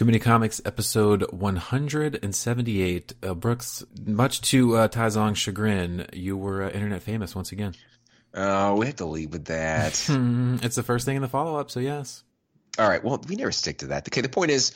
Too 0.00 0.06
Many 0.06 0.18
Comics, 0.18 0.62
episode 0.64 1.30
178. 1.30 3.12
Uh, 3.22 3.34
Brooks, 3.34 3.84
much 4.06 4.40
to 4.40 4.76
uh, 4.78 4.88
Taizong's 4.88 5.36
chagrin, 5.36 6.06
you 6.14 6.38
were 6.38 6.62
uh, 6.62 6.70
internet 6.70 7.02
famous 7.02 7.34
once 7.34 7.52
again. 7.52 7.74
Oh, 8.32 8.76
we 8.76 8.86
have 8.86 8.96
to 8.96 9.04
leave 9.04 9.30
with 9.30 9.44
that. 9.44 10.02
Hmm, 10.06 10.56
it's 10.62 10.76
the 10.76 10.82
first 10.82 11.04
thing 11.04 11.16
in 11.16 11.22
the 11.22 11.28
follow 11.28 11.60
up, 11.60 11.70
so 11.70 11.80
yes. 11.80 12.24
All 12.78 12.88
right. 12.88 13.04
Well, 13.04 13.22
we 13.28 13.36
never 13.36 13.52
stick 13.52 13.80
to 13.80 13.88
that. 13.88 14.08
Okay. 14.08 14.22
The 14.22 14.30
point 14.30 14.52
is, 14.52 14.72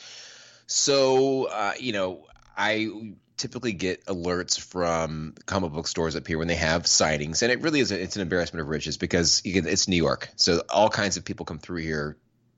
so 0.67 1.45
uh, 1.45 1.73
you 1.79 1.91
know, 1.91 2.27
I 2.55 3.15
typically 3.35 3.73
get 3.73 4.05
alerts 4.05 4.59
from 4.59 5.33
comic 5.47 5.71
book 5.71 5.87
stores 5.87 6.15
up 6.15 6.27
here 6.27 6.37
when 6.37 6.47
they 6.47 6.53
have 6.53 6.85
sightings, 6.85 7.41
and 7.41 7.51
it 7.51 7.61
really 7.61 7.79
is. 7.79 7.91
A, 7.91 7.99
it's 7.99 8.15
an 8.15 8.21
embarrassment 8.21 8.61
of 8.61 8.67
riches 8.67 8.97
because 8.97 9.41
it's 9.43 9.87
New 9.87 9.95
York, 9.95 10.29
so 10.35 10.61
all 10.69 10.89
kinds 10.89 11.17
of 11.17 11.25
people 11.25 11.47
come 11.47 11.57
through 11.57 11.81
here 11.81 12.15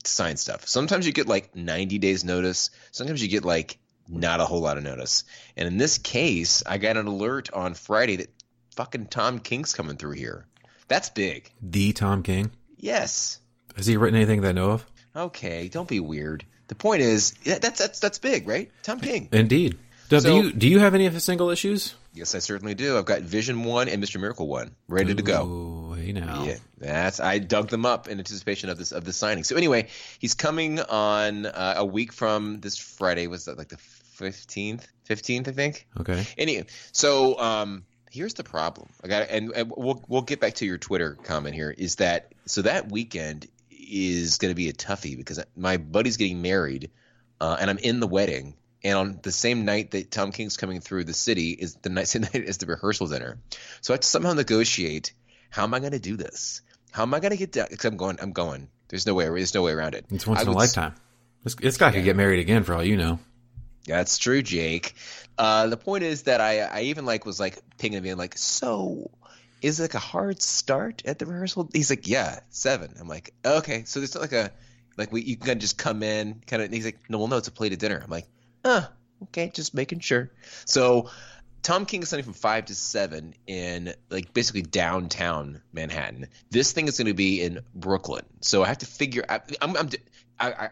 to 0.07 0.13
sign 0.13 0.38
stuff. 0.38 0.67
Sometimes 0.67 1.05
you 1.05 1.13
get 1.13 1.27
like 1.27 1.55
90 1.55 1.97
days 1.99 2.23
notice. 2.23 2.70
Sometimes 2.91 3.21
you 3.21 3.27
get 3.27 3.45
like 3.45 3.77
not 4.07 4.39
a 4.39 4.45
whole 4.45 4.61
lot 4.61 4.77
of 4.77 4.83
notice. 4.83 5.23
And 5.55 5.67
in 5.67 5.77
this 5.77 5.97
case, 5.97 6.63
I 6.66 6.77
got 6.77 6.97
an 6.97 7.07
alert 7.07 7.52
on 7.53 7.73
Friday 7.73 8.17
that 8.17 8.30
fucking 8.75 9.07
Tom 9.07 9.39
King's 9.39 9.73
coming 9.73 9.97
through 9.97 10.13
here. 10.13 10.45
That's 10.88 11.09
big. 11.09 11.52
The 11.61 11.91
Tom 11.93 12.23
King. 12.23 12.52
Yes. 12.77 13.39
Has 13.75 13.85
he 13.85 13.97
written 13.97 14.16
anything 14.16 14.41
that 14.41 14.49
I 14.49 14.52
know 14.53 14.71
of? 14.71 14.85
Okay, 15.16 15.67
don't 15.67 15.88
be 15.88 15.99
weird. 15.99 16.45
The 16.67 16.75
point 16.75 17.02
is, 17.02 17.31
that's 17.44 17.80
that's 17.80 17.99
that's 17.99 18.19
big, 18.19 18.47
right? 18.47 18.71
Tom 18.83 18.99
King. 18.99 19.30
Indeed. 19.31 19.77
Do, 20.09 20.19
So- 20.19 20.30
do 20.30 20.35
you 20.47 20.53
do 20.53 20.67
you 20.67 20.80
have 20.80 20.95
any 20.95 21.05
of 21.05 21.13
his 21.13 21.23
single 21.23 21.49
issues? 21.49 21.95
Yes, 22.17 22.33
I 22.33 22.39
certainly 22.39 22.73
do. 22.73 22.97
I've 22.97 23.05
got 23.05 23.21
Vision 23.21 23.63
One 23.63 23.87
and 23.87 24.01
Mister 24.01 24.17
Miracle 24.17 24.47
One 24.47 24.75
ready 24.87 25.13
to 25.13 25.21
go. 25.21 25.93
Hey 25.95 26.13
now. 26.13 26.45
Yeah, 26.45 26.57
that's 26.77 27.19
I 27.19 27.37
dug 27.37 27.69
them 27.69 27.85
up 27.85 28.07
in 28.07 28.17
anticipation 28.17 28.69
of 28.69 28.77
this 28.77 28.91
of 28.91 29.03
this 29.03 29.17
signing. 29.17 29.43
So 29.43 29.55
anyway, 29.55 29.87
he's 30.19 30.33
coming 30.33 30.79
on 30.79 31.45
uh, 31.45 31.75
a 31.77 31.85
week 31.85 32.11
from 32.11 32.59
this 32.59 32.77
Friday. 32.77 33.27
Was 33.27 33.45
that 33.45 33.57
like 33.57 33.69
the 33.69 33.77
fifteenth? 33.77 34.88
Fifteenth, 35.03 35.47
I 35.47 35.51
think. 35.51 35.88
Okay. 35.99 36.25
Anyway, 36.38 36.65
so 36.91 37.39
um, 37.39 37.85
here's 38.09 38.33
the 38.33 38.43
problem. 38.43 38.89
I 39.03 39.07
got, 39.07 39.29
and, 39.29 39.51
and 39.53 39.71
we'll 39.77 40.03
we'll 40.07 40.23
get 40.23 40.39
back 40.39 40.55
to 40.55 40.65
your 40.65 40.77
Twitter 40.77 41.17
comment 41.23 41.55
here. 41.55 41.73
Is 41.77 41.97
that 41.97 42.33
so? 42.45 42.63
That 42.63 42.91
weekend 42.91 43.47
is 43.69 44.38
going 44.38 44.51
to 44.51 44.55
be 44.55 44.69
a 44.69 44.73
toughie 44.73 45.15
because 45.15 45.39
my 45.55 45.77
buddy's 45.77 46.17
getting 46.17 46.41
married, 46.41 46.89
uh, 47.39 47.57
and 47.59 47.69
I'm 47.69 47.77
in 47.77 47.99
the 47.99 48.07
wedding. 48.07 48.55
And 48.88 48.97
on 48.97 49.19
the 49.21 49.33
same 49.33 49.66
night 49.66 49.91
that 49.91 50.11
Tom 50.11 50.31
King's 50.31 50.55
coming 50.55 50.80
through 50.80 51.03
the 51.03 51.13
city 51.13 51.49
is 51.49 51.75
the 51.75 51.89
night 51.89 52.07
same 52.07 52.21
night 52.21 52.35
is 52.35 52.57
the 52.57 52.67
rehearsal 52.67 53.07
dinner. 53.07 53.38
So 53.81 53.94
I 53.94 53.95
have 53.95 53.99
to 53.99 54.07
somehow 54.07 54.31
negotiate. 54.31 55.11
How 55.49 55.63
am 55.63 55.73
I 55.73 55.79
going 55.79 55.91
to 55.91 55.99
do 55.99 56.16
this? 56.16 56.61
How 56.91 57.03
am 57.03 57.13
I 57.13 57.19
going 57.19 57.31
to 57.31 57.38
get 57.38 57.52
down? 57.52 57.67
Because 57.69 57.83
I'm 57.83 57.97
going. 57.97 58.17
I'm 58.21 58.31
going. 58.31 58.69
There's 58.88 59.05
no 59.05 59.13
way. 59.13 59.25
There's 59.25 59.53
no 59.53 59.61
way 59.61 59.73
around 59.73 59.94
it. 59.94 60.05
It's 60.09 60.25
once 60.25 60.39
I 60.39 60.44
in 60.44 60.47
a 60.47 60.52
lifetime. 60.53 60.95
This, 61.44 61.55
this 61.55 61.75
guy 61.75 61.91
could 61.91 62.05
get 62.05 62.16
married 62.16 62.39
again 62.39 62.63
for 62.63 62.75
all 62.75 62.83
you 62.83 62.95
know. 62.95 63.19
That's 63.85 64.17
true, 64.17 64.41
Jake. 64.41 64.95
Uh, 65.38 65.67
the 65.67 65.75
point 65.75 66.03
is 66.03 66.23
that 66.23 66.39
I, 66.39 66.61
I 66.61 66.81
even 66.83 67.05
like 67.05 67.25
was 67.25 67.41
like 67.41 67.57
pinging 67.77 68.05
him, 68.05 68.17
like, 68.17 68.38
so 68.38 69.11
is 69.61 69.81
it 69.81 69.83
like 69.83 69.94
a 69.95 69.99
hard 69.99 70.41
start 70.41 71.03
at 71.05 71.19
the 71.19 71.25
rehearsal? 71.25 71.69
He's 71.73 71.89
like, 71.89 72.07
yeah, 72.07 72.39
seven. 72.49 72.94
I'm 72.97 73.09
like, 73.09 73.33
okay, 73.45 73.83
so 73.85 73.99
there's 73.99 74.16
not 74.16 74.22
like 74.22 74.31
a 74.31 74.51
like 74.97 75.11
we 75.11 75.23
you 75.23 75.35
can 75.35 75.59
just 75.59 75.77
come 75.77 76.03
in, 76.03 76.41
kind 76.47 76.61
of. 76.61 76.72
He's 76.72 76.85
like, 76.85 76.99
no, 77.09 77.17
well, 77.17 77.27
no, 77.27 77.38
it's 77.38 77.49
a 77.49 77.51
plate 77.51 77.73
of 77.73 77.79
dinner. 77.79 77.99
I'm 78.01 78.09
like, 78.09 78.27
ah, 78.66 78.91
okay, 79.23 79.52
just 79.53 79.73
making 79.73 80.00
sure. 80.00 80.31
So 80.66 81.09
Tom 81.63 81.86
King 81.86 82.02
is 82.02 82.09
signing 82.09 82.23
from 82.23 82.33
five 82.33 82.66
to 82.66 82.75
seven 82.75 83.33
in 83.45 83.94
like 84.09 84.33
basically 84.33 84.61
downtown 84.61 85.61
Manhattan. 85.73 86.28
This 86.50 86.72
thing 86.72 86.88
is 86.88 86.97
going 86.97 87.07
to 87.07 87.13
be 87.13 87.41
in 87.41 87.62
Brooklyn, 87.75 88.25
so 88.41 88.63
I 88.63 88.68
have 88.68 88.79
to 88.79 88.85
figure. 88.85 89.25
I, 89.28 89.41
I'm, 89.62 89.75
I'm 89.75 89.90
I, 90.40 90.51
I 90.51 90.69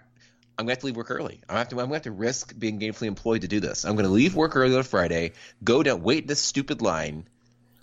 I'm 0.57 0.65
gonna 0.65 0.71
have 0.71 0.79
to 0.79 0.85
leave 0.85 0.95
work 0.95 1.11
early. 1.11 1.41
I'm 1.43 1.47
gonna 1.47 1.59
have 1.59 1.69
to. 1.69 1.75
I'm 1.75 1.85
gonna 1.87 1.95
have 1.95 2.03
to 2.03 2.11
risk 2.11 2.57
being 2.57 2.79
gainfully 2.79 3.07
employed 3.07 3.41
to 3.41 3.47
do 3.47 3.59
this. 3.59 3.83
I'm 3.83 3.95
gonna 3.95 4.07
leave 4.07 4.35
work 4.35 4.55
early 4.55 4.75
on 4.75 4.83
Friday, 4.83 5.33
go 5.63 5.83
down, 5.83 6.01
wait 6.01 6.27
this 6.27 6.39
stupid 6.39 6.81
line, 6.81 7.27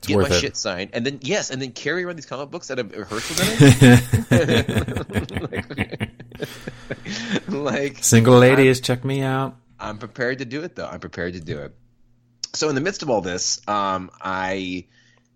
get 0.01 0.19
my 0.19 0.27
it. 0.27 0.41
shit 0.41 0.57
signed, 0.57 0.91
and 0.95 1.05
then 1.05 1.19
yes, 1.21 1.51
and 1.51 1.61
then 1.61 1.73
carry 1.73 2.05
around 2.05 2.17
these 2.17 2.25
comic 2.25 2.51
books 2.51 2.71
at 2.71 2.79
a 2.79 2.85
rehearsal 2.85 3.37
dinner. 3.37 4.01
like, 5.51 6.11
like 7.49 8.05
Single 8.05 8.39
ladies, 8.39 8.81
check 8.81 9.05
me 9.05 9.21
out. 9.21 9.57
I'm 9.83 9.99
prepared 9.99 10.39
to 10.39 10.45
do 10.45 10.63
it 10.63 10.77
though. 10.77 10.87
I'm 10.87 11.01
prepared 11.01 11.35
to 11.35 11.41
do 11.41 11.59
it. 11.59 11.75
So 12.55 12.69
in 12.69 12.75
the 12.75 12.81
midst 12.81 13.03
of 13.03 13.11
all 13.11 13.21
this, 13.21 13.67
um, 13.67 14.11
I, 14.21 14.87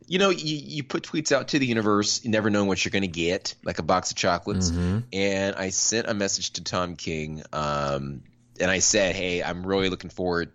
you 0.06 0.18
know, 0.18 0.30
you, 0.30 0.56
you 0.56 0.82
put 0.84 1.02
tweets 1.02 1.32
out 1.32 1.48
to 1.48 1.58
the 1.58 1.66
universe, 1.66 2.24
never 2.24 2.50
knowing 2.50 2.68
what 2.68 2.84
you're 2.84 2.90
going 2.90 3.02
to 3.02 3.08
get, 3.08 3.54
like 3.64 3.78
a 3.78 3.82
box 3.82 4.10
of 4.10 4.16
chocolates. 4.16 4.70
Mm-hmm. 4.70 4.98
And 5.12 5.56
I 5.56 5.70
sent 5.70 6.08
a 6.08 6.14
message 6.14 6.52
to 6.54 6.64
Tom 6.64 6.94
King, 6.94 7.42
um, 7.52 8.22
and 8.60 8.70
I 8.70 8.78
said, 8.78 9.16
"Hey, 9.16 9.42
I'm 9.42 9.66
really 9.66 9.88
looking 9.88 10.10
forward 10.10 10.52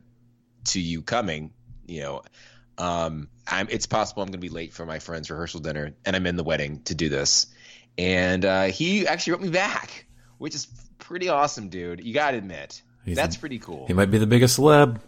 to 0.65 0.79
you 0.79 1.01
coming. 1.01 1.51
You 1.85 2.01
know, 2.01 2.21
um, 2.77 3.27
I'm, 3.47 3.67
it's 3.69 3.87
possible 3.87 4.23
I'm 4.23 4.27
going 4.27 4.33
to 4.33 4.47
be 4.47 4.49
late 4.49 4.71
for 4.71 4.85
my 4.85 4.99
friend's 4.99 5.29
rehearsal 5.29 5.59
dinner, 5.59 5.93
and 6.05 6.15
I'm 6.15 6.25
in 6.27 6.35
the 6.37 6.43
wedding 6.43 6.83
to 6.83 6.95
do 6.95 7.09
this." 7.09 7.47
And 7.97 8.45
uh, 8.45 8.63
he 8.65 9.05
actually 9.05 9.33
wrote 9.33 9.41
me 9.41 9.49
back, 9.49 10.05
which 10.37 10.55
is 10.55 10.67
pretty 10.97 11.27
awesome, 11.27 11.69
dude. 11.69 12.03
You 12.03 12.13
got 12.13 12.31
to 12.31 12.37
admit, 12.37 12.81
He's 13.05 13.15
that's 13.15 13.35
a- 13.35 13.39
pretty 13.39 13.59
cool. 13.59 13.87
He 13.87 13.93
might 13.93 14.11
be 14.11 14.17
the 14.17 14.27
biggest 14.27 14.59
celeb 14.59 14.99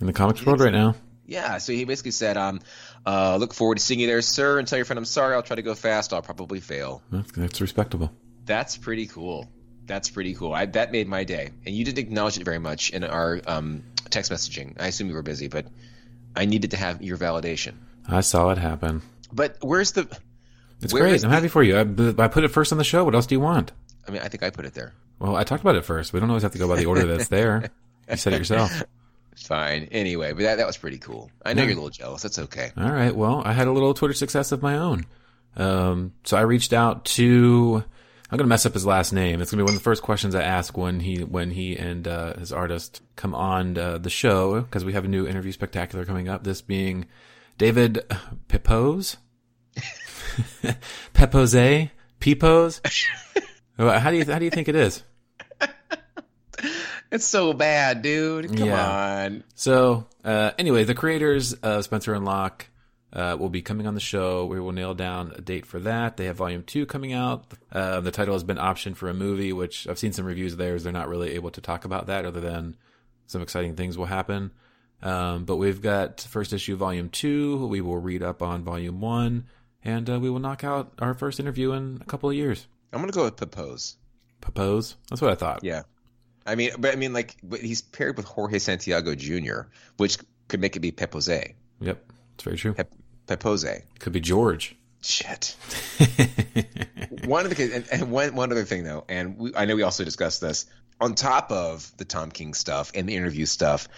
in 0.00 0.06
the 0.06 0.12
comics 0.12 0.44
world 0.44 0.60
right 0.60 0.72
now. 0.72 0.94
Yeah, 1.26 1.58
so 1.58 1.72
he 1.72 1.84
basically 1.84 2.10
said, 2.10 2.36
um, 2.36 2.60
uh, 3.06 3.36
look 3.36 3.54
forward 3.54 3.76
to 3.78 3.82
seeing 3.82 4.00
you 4.00 4.06
there, 4.06 4.20
sir, 4.22 4.58
and 4.58 4.66
tell 4.68 4.76
your 4.78 4.84
friend 4.84 4.98
I'm 4.98 5.04
sorry. 5.04 5.34
I'll 5.34 5.42
try 5.42 5.56
to 5.56 5.62
go 5.62 5.74
fast. 5.74 6.12
I'll 6.12 6.20
probably 6.20 6.60
fail. 6.60 7.00
That's, 7.10 7.32
that's 7.32 7.60
respectable. 7.60 8.10
That's 8.44 8.76
pretty 8.76 9.06
cool. 9.06 9.48
That's 9.86 10.10
pretty 10.10 10.34
cool. 10.34 10.52
I, 10.52 10.66
that 10.66 10.92
made 10.92 11.08
my 11.08 11.24
day. 11.24 11.50
And 11.64 11.74
you 11.74 11.84
didn't 11.84 11.98
acknowledge 12.00 12.38
it 12.38 12.44
very 12.44 12.58
much 12.58 12.90
in 12.90 13.04
our 13.04 13.40
um, 13.46 13.84
text 14.10 14.30
messaging. 14.30 14.80
I 14.80 14.88
assume 14.88 15.08
you 15.08 15.14
were 15.14 15.22
busy, 15.22 15.48
but 15.48 15.66
I 16.36 16.44
needed 16.44 16.72
to 16.72 16.76
have 16.76 17.02
your 17.02 17.16
validation. 17.16 17.74
I 18.08 18.20
saw 18.20 18.50
it 18.50 18.58
happen. 18.58 19.00
But 19.32 19.56
where's 19.60 19.92
the. 19.92 20.08
It's 20.82 20.92
Where 20.92 21.04
great. 21.04 21.22
I'm 21.22 21.30
the- 21.30 21.34
happy 21.36 21.48
for 21.48 21.62
you. 21.62 21.76
I, 21.78 22.24
I 22.24 22.28
put 22.28 22.42
it 22.44 22.48
first 22.48 22.72
on 22.72 22.78
the 22.78 22.84
show. 22.84 23.04
What 23.04 23.14
else 23.14 23.26
do 23.26 23.34
you 23.36 23.40
want? 23.40 23.72
I 24.06 24.10
mean, 24.10 24.20
I 24.22 24.28
think 24.28 24.42
I 24.42 24.50
put 24.50 24.64
it 24.66 24.74
there. 24.74 24.92
Well, 25.22 25.36
I 25.36 25.44
talked 25.44 25.60
about 25.60 25.76
it 25.76 25.84
first. 25.84 26.12
We 26.12 26.18
don't 26.18 26.30
always 26.30 26.42
have 26.42 26.50
to 26.50 26.58
go 26.58 26.66
by 26.66 26.74
the 26.74 26.86
order 26.86 27.06
that's 27.06 27.28
there. 27.28 27.70
You 28.10 28.16
said 28.16 28.32
it 28.32 28.38
yourself. 28.40 28.82
Fine. 29.36 29.84
Anyway, 29.92 30.32
but 30.32 30.42
that, 30.42 30.56
that 30.56 30.66
was 30.66 30.76
pretty 30.76 30.98
cool. 30.98 31.30
I 31.44 31.54
know 31.54 31.62
you're 31.62 31.72
a 31.72 31.74
little 31.76 31.90
jealous. 31.90 32.22
That's 32.22 32.40
okay. 32.40 32.72
All 32.76 32.90
right. 32.90 33.14
Well, 33.14 33.40
I 33.44 33.52
had 33.52 33.68
a 33.68 33.72
little 33.72 33.94
Twitter 33.94 34.14
success 34.14 34.50
of 34.50 34.62
my 34.62 34.76
own. 34.76 35.06
Um, 35.56 36.12
so 36.24 36.36
I 36.36 36.40
reached 36.40 36.72
out 36.72 37.04
to. 37.04 37.84
I'm 38.30 38.36
gonna 38.36 38.48
mess 38.48 38.66
up 38.66 38.74
his 38.74 38.84
last 38.84 39.12
name. 39.12 39.40
It's 39.40 39.52
gonna 39.52 39.62
be 39.62 39.64
one 39.64 39.74
of 39.74 39.78
the 39.78 39.84
first 39.84 40.02
questions 40.02 40.34
I 40.34 40.42
ask 40.42 40.76
when 40.76 40.98
he 40.98 41.22
when 41.22 41.52
he 41.52 41.76
and 41.76 42.08
uh, 42.08 42.34
his 42.34 42.52
artist 42.52 43.00
come 43.14 43.32
on 43.32 43.78
uh, 43.78 43.98
the 43.98 44.10
show 44.10 44.62
because 44.62 44.84
we 44.84 44.94
have 44.94 45.04
a 45.04 45.08
new 45.08 45.28
interview 45.28 45.52
spectacular 45.52 46.04
coming 46.04 46.28
up. 46.28 46.42
This 46.42 46.62
being 46.62 47.06
David 47.58 48.00
Pipose, 48.48 49.18
Pepose, 51.12 51.54
Pipose. 52.20 52.80
how 53.78 54.10
do 54.10 54.16
you 54.16 54.24
how 54.24 54.40
do 54.40 54.44
you 54.44 54.50
think 54.50 54.68
it 54.68 54.74
is? 54.74 55.04
It's 57.12 57.26
so 57.26 57.52
bad, 57.52 58.02
dude. 58.02 58.48
Come 58.56 58.68
Yeah. 58.68 59.24
on. 59.26 59.44
So, 59.54 60.06
uh, 60.24 60.52
anyway, 60.58 60.84
the 60.84 60.94
creators 60.94 61.52
of 61.52 61.84
Spencer 61.84 62.14
and 62.14 62.24
Locke 62.24 62.66
uh, 63.12 63.36
will 63.38 63.50
be 63.50 63.60
coming 63.60 63.86
on 63.86 63.92
the 63.92 64.00
show. 64.00 64.46
We 64.46 64.58
will 64.58 64.72
nail 64.72 64.94
down 64.94 65.32
a 65.36 65.42
date 65.42 65.66
for 65.66 65.78
that. 65.80 66.16
They 66.16 66.24
have 66.24 66.36
volume 66.36 66.62
two 66.64 66.86
coming 66.86 67.12
out. 67.12 67.44
Uh, 67.70 68.00
the 68.00 68.10
title 68.10 68.34
has 68.34 68.42
been 68.44 68.56
optioned 68.56 68.96
for 68.96 69.10
a 69.10 69.14
movie, 69.14 69.52
which 69.52 69.86
I've 69.86 69.98
seen 69.98 70.14
some 70.14 70.24
reviews 70.24 70.52
of 70.52 70.58
theirs. 70.58 70.82
They're 70.84 70.92
not 70.94 71.08
really 71.10 71.32
able 71.32 71.50
to 71.50 71.60
talk 71.60 71.84
about 71.84 72.06
that 72.06 72.24
other 72.24 72.40
than 72.40 72.74
some 73.26 73.42
exciting 73.42 73.76
things 73.76 73.98
will 73.98 74.06
happen. 74.06 74.50
Um, 75.02 75.44
but 75.44 75.56
we've 75.56 75.82
got 75.82 76.20
first 76.22 76.54
issue 76.54 76.76
volume 76.76 77.10
two. 77.10 77.66
We 77.66 77.82
will 77.82 77.98
read 77.98 78.22
up 78.22 78.40
on 78.40 78.64
volume 78.64 79.02
one, 79.02 79.44
and 79.84 80.08
uh, 80.08 80.18
we 80.18 80.30
will 80.30 80.38
knock 80.38 80.64
out 80.64 80.92
our 80.98 81.12
first 81.12 81.38
interview 81.38 81.72
in 81.72 81.98
a 82.00 82.04
couple 82.06 82.30
of 82.30 82.36
years. 82.36 82.66
I'm 82.92 83.00
going 83.00 83.12
to 83.12 83.14
go 83.14 83.24
with 83.24 83.36
propose. 83.36 83.96
Propose. 84.40 84.96
That's 85.10 85.20
what 85.20 85.30
I 85.30 85.34
thought. 85.34 85.64
Yeah. 85.64 85.82
I 86.46 86.54
mean, 86.54 86.70
but 86.78 86.92
I 86.92 86.96
mean, 86.96 87.12
like, 87.12 87.36
but 87.42 87.60
he's 87.60 87.82
paired 87.82 88.16
with 88.16 88.26
Jorge 88.26 88.58
Santiago 88.58 89.14
Jr., 89.14 89.62
which 89.96 90.18
could 90.48 90.60
make 90.60 90.76
it 90.76 90.80
be 90.80 90.90
Pepose. 90.90 91.28
Yep. 91.28 92.12
It's 92.34 92.44
very 92.44 92.56
true. 92.56 92.74
Pep, 92.74 92.92
Pepose. 93.26 93.82
Could 93.98 94.12
be 94.12 94.20
George. 94.20 94.76
Shit. 95.02 95.56
one 97.24 97.44
of 97.44 97.54
the 97.54 97.72
and, 97.74 97.86
and 97.90 98.10
one 98.10 98.34
one 98.34 98.52
other 98.52 98.64
thing 98.64 98.84
though, 98.84 99.04
and 99.08 99.36
we, 99.36 99.54
I 99.54 99.64
know 99.64 99.74
we 99.74 99.82
also 99.82 100.04
discussed 100.04 100.40
this 100.40 100.66
on 101.00 101.14
top 101.14 101.50
of 101.50 101.90
the 101.96 102.04
Tom 102.04 102.30
King 102.30 102.54
stuff 102.54 102.92
and 102.94 103.08
the 103.08 103.16
interview 103.16 103.46
stuff. 103.46 103.88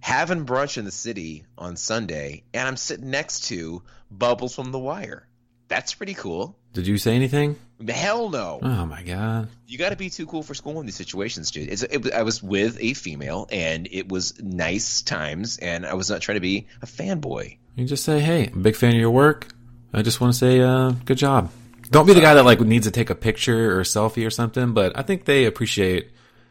Having 0.00 0.46
brunch 0.46 0.76
in 0.76 0.84
the 0.84 0.90
city 0.90 1.44
on 1.56 1.76
Sunday, 1.76 2.44
and 2.52 2.66
I'm 2.66 2.76
sitting 2.76 3.10
next 3.10 3.48
to 3.48 3.82
Bubbles 4.10 4.54
from 4.54 4.70
The 4.70 4.78
Wire. 4.78 5.26
That's 5.68 5.94
pretty 5.94 6.14
cool. 6.14 6.56
Did 6.72 6.86
you 6.86 6.98
say 6.98 7.14
anything? 7.14 7.56
Hell 7.88 8.28
no. 8.30 8.60
Oh 8.62 8.86
my 8.86 9.02
god. 9.02 9.48
You 9.66 9.78
got 9.78 9.90
to 9.90 9.96
be 9.96 10.08
too 10.10 10.26
cool 10.26 10.42
for 10.42 10.54
school 10.54 10.80
in 10.80 10.86
these 10.86 10.94
situations, 10.94 11.50
dude. 11.50 11.68
It's, 11.70 11.82
it, 11.82 12.12
I 12.12 12.22
was 12.22 12.42
with 12.42 12.78
a 12.80 12.94
female, 12.94 13.48
and 13.50 13.88
it 13.90 14.08
was 14.08 14.40
nice 14.40 15.02
times, 15.02 15.58
and 15.58 15.84
I 15.84 15.94
was 15.94 16.08
not 16.08 16.20
trying 16.20 16.36
to 16.36 16.40
be 16.40 16.66
a 16.82 16.86
fanboy. 16.86 17.58
You 17.76 17.84
just 17.84 18.04
say, 18.04 18.20
"Hey, 18.20 18.48
I'm 18.52 18.60
a 18.60 18.62
big 18.62 18.76
fan 18.76 18.94
of 18.94 19.00
your 19.00 19.10
work. 19.10 19.48
I 19.92 20.02
just 20.02 20.20
want 20.20 20.32
to 20.32 20.38
say, 20.38 20.60
uh, 20.60 20.90
good 21.04 21.18
job." 21.18 21.50
Don't 21.90 22.06
be 22.06 22.14
the 22.14 22.20
guy 22.20 22.34
that 22.34 22.44
like 22.44 22.60
needs 22.60 22.86
to 22.86 22.90
take 22.90 23.10
a 23.10 23.14
picture 23.14 23.76
or 23.76 23.80
a 23.80 23.84
selfie 23.84 24.26
or 24.26 24.30
something. 24.30 24.72
But 24.72 24.96
I 24.98 25.02
think 25.02 25.24
they 25.26 25.44
appreciate 25.44 26.10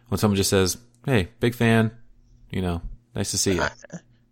when 0.09 0.17
someone 0.19 0.35
just 0.35 0.49
says, 0.49 0.77
hey, 1.05 1.29
big 1.39 1.55
fan. 1.55 1.91
You 2.51 2.61
know, 2.61 2.81
nice 3.15 3.31
to 3.31 3.37
see 3.37 3.55
you. 3.55 3.63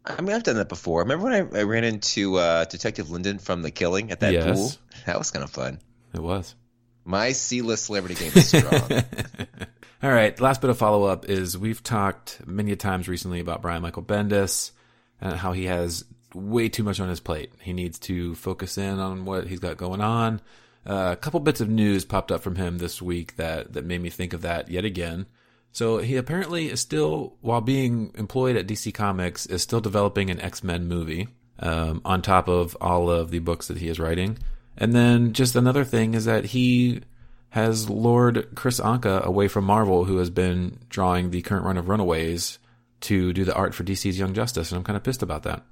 I, 0.06 0.22
mean, 0.22 0.36
I've 0.36 0.44
done 0.44 0.58
that 0.58 0.70
before. 0.70 1.00
Remember 1.02 1.26
when 1.26 1.34
I, 1.34 1.60
I 1.60 1.64
ran 1.64 1.84
into 1.84 2.36
uh, 2.38 2.66
Detective 2.66 3.10
Linden 3.10 3.40
from 3.40 3.62
The 3.64 3.72
Killing 3.72 4.12
at 4.12 4.20
that 4.20 4.34
Yes. 4.34 4.56
pool? 4.56 4.72
That 5.08 5.18
was 5.18 5.32
kind 5.32 5.44
of 5.44 5.50
fun. 5.50 5.80
It 6.14 6.22
was. 6.22 6.54
My 7.04 7.32
C-list 7.32 7.86
celebrity 7.86 8.16
game 8.16 8.32
is 8.36 8.48
strong. 8.50 9.04
All 10.04 10.12
right. 10.12 10.40
Last 10.40 10.62
bit 10.62 10.70
of 10.70 10.78
follow 10.78 11.04
up 11.04 11.30
is 11.30 11.58
we've 11.58 11.84
talked 11.84 12.46
many 12.46 12.76
times 12.76 13.08
recently 13.08 13.40
about 13.40 13.62
Brian 13.62 13.82
Michael 13.82 14.04
Bendis 14.04 14.72
and 15.20 15.36
how 15.36 15.52
he 15.52 15.66
has 15.66 16.06
way 16.34 16.70
too 16.70 16.84
much 16.84 17.00
on 17.00 17.10
his 17.10 17.20
plate. 17.20 17.52
He 17.62 17.74
needs 17.74 18.00
to 18.00 18.36
focus 18.36 18.78
in 18.78 19.00
on 19.00 19.26
what 19.26 19.48
he's 19.48 19.60
got 19.60 19.78
going 19.78 20.02
on. 20.02 20.42
Uh, 20.86 21.10
a 21.12 21.16
couple 21.16 21.40
bits 21.40 21.62
of 21.62 21.70
news 21.70 22.06
popped 22.06 22.32
up 22.32 22.42
from 22.42 22.56
him 22.56 22.80
this 22.80 23.02
week 23.02 23.36
that, 23.36 23.74
that 23.74 23.86
made 23.86 24.02
me 24.02 24.10
think 24.10 24.34
of 24.34 24.42
that 24.42 24.70
yet 24.70 24.86
again. 24.86 25.28
So 25.72 26.00
he 26.00 26.18
apparently 26.18 26.70
is 26.70 26.82
still, 26.82 27.36
while 27.42 27.62
being 27.62 28.12
employed 28.16 28.56
at 28.56 28.68
DC 28.68 28.94
Comics, 28.94 29.46
is 29.46 29.62
still 29.62 29.80
developing 29.80 30.30
an 30.30 30.40
X 30.40 30.64
Men 30.64 30.88
movie 30.88 31.30
um, 31.60 32.02
on 32.04 32.22
top 32.22 32.48
of 32.48 32.76
all 32.82 33.10
of 33.10 33.32
the 33.32 33.40
books 33.40 33.68
that 33.68 33.78
he 33.78 33.88
is 33.88 34.00
writing. 34.00 34.38
And 34.78 34.94
then 34.94 35.34
just 35.34 35.56
another 35.56 35.84
thing 35.84 36.14
is 36.14 36.26
that 36.26 36.46
he 36.46 37.02
has 37.50 37.90
lured 37.90 38.56
Kris 38.56 38.80
Anka 38.80 39.24
away 39.24 39.48
from 39.48 39.66
Marvel, 39.66 40.06
who 40.06 40.18
has 40.18 40.30
been 40.30 40.80
drawing 40.90 41.32
the 41.32 41.42
current 41.42 41.66
run 41.66 41.78
of 41.78 41.90
Runaways 41.90 42.60
to 43.02 43.34
do 43.34 43.44
the 43.44 43.54
art 43.54 43.74
for 43.74 43.84
DC's 43.84 44.18
Young 44.18 44.34
Justice, 44.34 44.72
and 44.72 44.78
I'm 44.78 44.84
kind 44.84 44.96
of 44.96 45.04
pissed 45.04 45.22
about 45.24 45.44
that. 45.44 45.64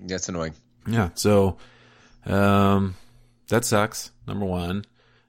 That's 0.00 0.28
annoying. 0.28 0.54
Yeah, 0.86 1.10
so 1.14 1.58
um, 2.24 2.94
that 3.48 3.64
sucks. 3.64 4.10
Number 4.26 4.46
one. 4.46 4.84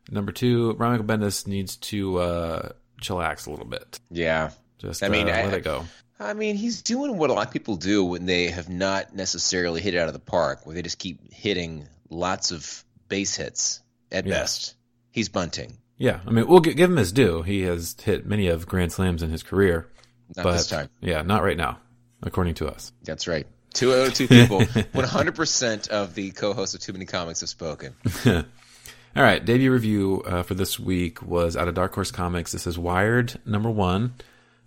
Number 0.10 0.32
two, 0.32 0.76
Michael 0.80 1.06
Bendis 1.06 1.48
needs 1.48 1.76
to 1.78 2.20
uh, 2.20 2.70
chillax 3.02 3.48
a 3.48 3.50
little 3.50 3.66
bit. 3.66 4.00
Yeah. 4.10 4.52
Just 4.78 5.04
I 5.04 5.10
mean, 5.10 5.28
uh, 5.28 5.34
I- 5.34 5.46
let 5.46 5.54
it 5.56 5.64
go. 5.64 5.84
I 6.20 6.34
mean, 6.34 6.56
he's 6.56 6.82
doing 6.82 7.16
what 7.18 7.30
a 7.30 7.34
lot 7.34 7.46
of 7.46 7.54
people 7.54 7.76
do 7.76 8.04
when 8.04 8.26
they 8.26 8.48
have 8.50 8.70
not 8.70 9.14
necessarily 9.16 9.82
hit 9.82 9.94
it 9.94 10.00
out 10.00 10.08
of 10.08 10.14
the 10.14 10.20
park, 10.20 10.66
where 10.66 10.74
they 10.74 10.82
just 10.82 10.98
keep 10.98 11.32
hitting 11.32 11.88
lots 12.10 12.50
of 12.52 12.84
base 13.08 13.36
hits 13.36 13.82
at 14.12 14.26
Yeah. 14.26 14.34
best. 14.40 14.76
He's 15.12 15.30
bunting. 15.30 15.78
Yeah, 15.98 16.20
I 16.28 16.30
mean, 16.32 16.48
we'll 16.48 16.60
gi- 16.62 16.76
give 16.76 16.90
him 16.92 16.98
his 16.98 17.12
due. 17.12 17.42
He 17.42 17.62
has 17.62 17.96
hit 18.02 18.26
many 18.28 18.48
of 18.48 18.68
grand 18.68 18.92
slams 18.92 19.24
in 19.24 19.30
his 19.32 19.42
career, 19.44 19.88
Not 20.36 20.44
but 20.44 20.52
this 20.54 20.68
time. 20.68 20.90
yeah, 21.02 21.24
not 21.24 21.42
right 21.44 21.58
now, 21.58 21.80
according 22.22 22.54
to 22.56 22.68
us. 22.68 22.92
That's 23.04 23.28
right. 23.28 23.48
Two 23.74 23.94
out 23.94 24.08
of 24.08 24.14
two 24.14 24.28
people, 24.28 24.60
100% 24.94 25.88
of 25.90 26.14
the 26.14 26.32
co-hosts 26.32 26.76
of 26.76 26.82
Too 26.82 26.94
Many 26.94 27.06
Comics 27.06 27.40
have 27.42 27.50
spoken. 27.50 27.96
All 28.26 29.24
right, 29.24 29.44
debut 29.44 29.72
review 29.72 30.22
uh, 30.28 30.44
for 30.44 30.54
this 30.54 30.80
week 30.80 31.22
was 31.24 31.58
out 31.58 31.68
of 31.68 31.74
Dark 31.74 31.94
Horse 31.96 32.12
Comics. 32.12 32.52
This 32.52 32.68
is 32.68 32.78
Wired 32.78 33.40
number 33.46 33.70
one, 33.72 34.14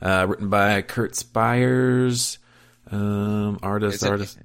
uh, 0.03 0.27
written 0.29 0.49
by 0.49 0.83
Kurt 0.83 1.15
Spires, 1.15 2.39
um, 2.91 3.59
artist 3.63 3.97
Is 3.97 4.03
it- 4.03 4.11
artist 4.11 4.39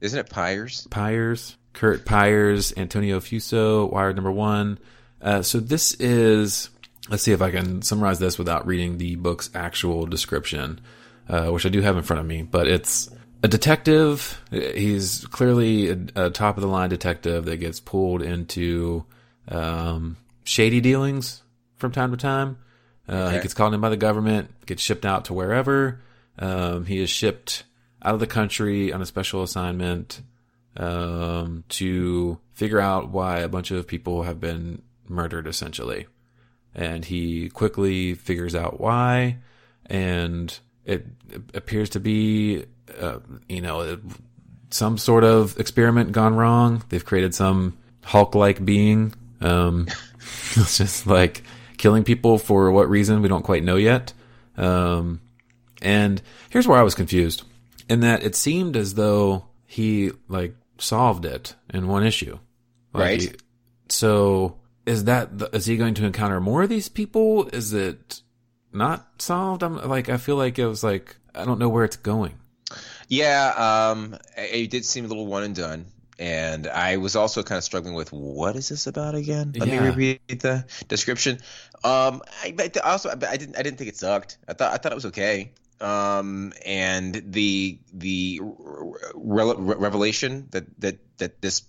Isn't 0.00 0.18
it 0.18 0.30
Pires? 0.30 0.86
Pires, 0.90 1.56
Curt 1.74 2.06
Pires, 2.06 2.72
Antonio 2.76 3.20
Fuso, 3.20 3.90
Wired 3.92 4.16
number 4.16 4.32
one. 4.32 4.78
Uh, 5.20 5.42
so 5.42 5.60
this 5.60 5.94
is, 5.94 6.70
let's 7.10 7.22
see 7.22 7.32
if 7.32 7.42
I 7.42 7.50
can 7.50 7.82
summarize 7.82 8.18
this 8.18 8.38
without 8.38 8.66
reading 8.66 8.96
the 8.96 9.16
book's 9.16 9.50
actual 9.54 10.06
description, 10.06 10.80
uh, 11.28 11.48
which 11.48 11.66
I 11.66 11.68
do 11.68 11.82
have 11.82 11.96
in 11.96 12.02
front 12.02 12.20
of 12.20 12.26
me, 12.26 12.42
but 12.42 12.66
it's 12.66 13.10
a 13.42 13.48
detective. 13.48 14.40
He's 14.50 15.26
clearly 15.26 15.90
a, 15.90 15.98
a 16.16 16.30
top 16.30 16.56
of 16.56 16.62
the 16.62 16.68
line 16.68 16.88
detective 16.88 17.44
that 17.44 17.56
gets 17.58 17.80
pulled 17.80 18.22
into, 18.22 19.04
um, 19.48 20.16
shady 20.44 20.80
dealings 20.80 21.42
from 21.76 21.92
time 21.92 22.10
to 22.10 22.16
time. 22.16 22.58
Uh, 23.08 23.30
He 23.30 23.40
gets 23.40 23.54
called 23.54 23.74
in 23.74 23.80
by 23.80 23.90
the 23.90 23.96
government, 23.96 24.48
gets 24.66 24.82
shipped 24.82 25.04
out 25.04 25.26
to 25.26 25.34
wherever. 25.34 26.00
Um, 26.38 26.86
he 26.86 27.00
is 27.00 27.10
shipped 27.10 27.64
out 28.02 28.14
of 28.14 28.20
the 28.20 28.26
country 28.26 28.92
on 28.92 29.00
a 29.02 29.06
special 29.06 29.42
assignment 29.42 30.20
um, 30.76 31.64
to 31.70 32.38
figure 32.52 32.80
out 32.80 33.10
why 33.10 33.40
a 33.40 33.48
bunch 33.48 33.70
of 33.70 33.86
people 33.86 34.22
have 34.22 34.40
been 34.40 34.82
murdered, 35.08 35.46
essentially. 35.46 36.06
And 36.74 37.04
he 37.04 37.48
quickly 37.50 38.14
figures 38.14 38.54
out 38.54 38.80
why, 38.80 39.38
and 39.86 40.58
it 40.84 41.06
appears 41.54 41.90
to 41.90 42.00
be, 42.00 42.64
uh, 43.00 43.20
you 43.48 43.60
know, 43.60 43.98
some 44.70 44.98
sort 44.98 45.22
of 45.24 45.58
experiment 45.60 46.12
gone 46.12 46.34
wrong. 46.34 46.82
They've 46.88 47.04
created 47.04 47.34
some 47.34 47.78
Hulk-like 48.02 48.64
being. 48.64 49.14
Um, 49.40 49.86
it's 50.56 50.78
just 50.78 51.06
like 51.06 51.42
killing 51.78 52.02
people 52.02 52.38
for 52.38 52.70
what 52.72 52.88
reason 52.88 53.22
we 53.22 53.28
don't 53.28 53.44
quite 53.44 53.62
know 53.62 53.76
yet. 53.76 54.12
Um, 54.56 55.20
and 55.80 56.20
here's 56.50 56.66
where 56.66 56.78
I 56.78 56.82
was 56.82 56.94
confused 56.94 57.44
in 57.88 58.00
that 58.00 58.22
it 58.22 58.34
seemed 58.34 58.76
as 58.76 58.94
though 58.94 59.44
he 59.66 60.10
like 60.28 60.54
solved 60.78 61.24
it 61.24 61.54
in 61.72 61.88
one 61.88 62.04
issue. 62.04 62.38
Like, 62.92 63.20
Right. 63.20 63.42
so 63.88 64.58
is 64.86 65.04
that 65.04 65.38
the, 65.38 65.50
is 65.54 65.66
he 65.66 65.76
going 65.76 65.94
to 65.94 66.04
encounter 66.04 66.40
more 66.40 66.62
of 66.62 66.68
these 66.68 66.88
people? 66.88 67.48
Is 67.48 67.72
it 67.72 68.20
not 68.72 69.06
solved? 69.18 69.62
I'm 69.62 69.76
like 69.88 70.08
I 70.08 70.16
feel 70.16 70.36
like 70.36 70.58
it 70.58 70.66
was 70.66 70.82
like 70.84 71.16
I 71.34 71.44
don't 71.44 71.58
know 71.58 71.68
where 71.68 71.84
it's 71.84 71.96
going. 71.96 72.34
Yeah, 73.08 73.90
um, 73.92 74.16
it 74.36 74.70
did 74.70 74.84
seem 74.84 75.04
a 75.04 75.08
little 75.08 75.26
one 75.26 75.42
and 75.42 75.54
done. 75.54 75.86
And 76.18 76.68
I 76.68 76.98
was 76.98 77.16
also 77.16 77.42
kind 77.42 77.58
of 77.58 77.64
struggling 77.64 77.94
with 77.94 78.12
what 78.12 78.54
is 78.54 78.68
this 78.68 78.86
about 78.86 79.14
again? 79.16 79.52
Let 79.56 79.68
Yeah. 79.68 79.80
me 79.82 79.88
reread 79.88 80.40
the 80.40 80.64
description. 80.86 81.40
Um, 81.82 82.22
I, 82.42 82.52
but 82.56 82.76
I 82.84 82.90
also 82.92 83.10
I 83.10 83.36
didn't 83.36 83.58
I 83.58 83.62
didn't 83.62 83.78
think 83.78 83.88
it 83.90 83.96
sucked. 83.96 84.38
I 84.48 84.52
thought 84.54 84.72
I 84.72 84.76
thought 84.76 84.92
it 84.92 84.94
was 84.94 85.06
okay. 85.06 85.50
Um, 85.84 86.52
and 86.64 87.14
the 87.32 87.78
the 87.92 88.40
re- 88.42 89.54
re- 89.56 89.76
revelation 89.76 90.48
that 90.52 90.64
that 90.80 90.98
that 91.18 91.42
this 91.42 91.62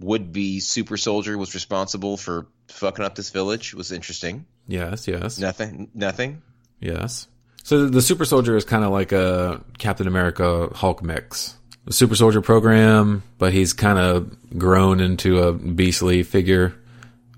would 0.00 0.32
be 0.32 0.58
super 0.60 0.96
soldier 0.96 1.38
was 1.38 1.54
responsible 1.54 2.16
for 2.16 2.48
fucking 2.68 3.04
up 3.04 3.14
this 3.14 3.30
village 3.30 3.72
was 3.74 3.92
interesting. 3.92 4.46
Yes, 4.66 5.06
yes, 5.06 5.38
Nothing, 5.38 5.90
nothing. 5.94 6.42
yes. 6.80 7.28
So 7.64 7.84
the, 7.84 7.90
the 7.90 8.02
super 8.02 8.24
soldier 8.24 8.56
is 8.56 8.64
kind 8.64 8.82
of 8.84 8.90
like 8.90 9.12
a 9.12 9.62
Captain 9.78 10.08
America 10.08 10.70
Hulk 10.74 11.02
mix. 11.04 11.54
The 11.84 11.92
super 11.92 12.16
soldier 12.16 12.40
program, 12.40 13.22
but 13.38 13.52
he's 13.52 13.72
kind 13.72 13.98
of 13.98 14.58
grown 14.58 14.98
into 15.00 15.38
a 15.42 15.52
beastly 15.52 16.24
figure. 16.24 16.74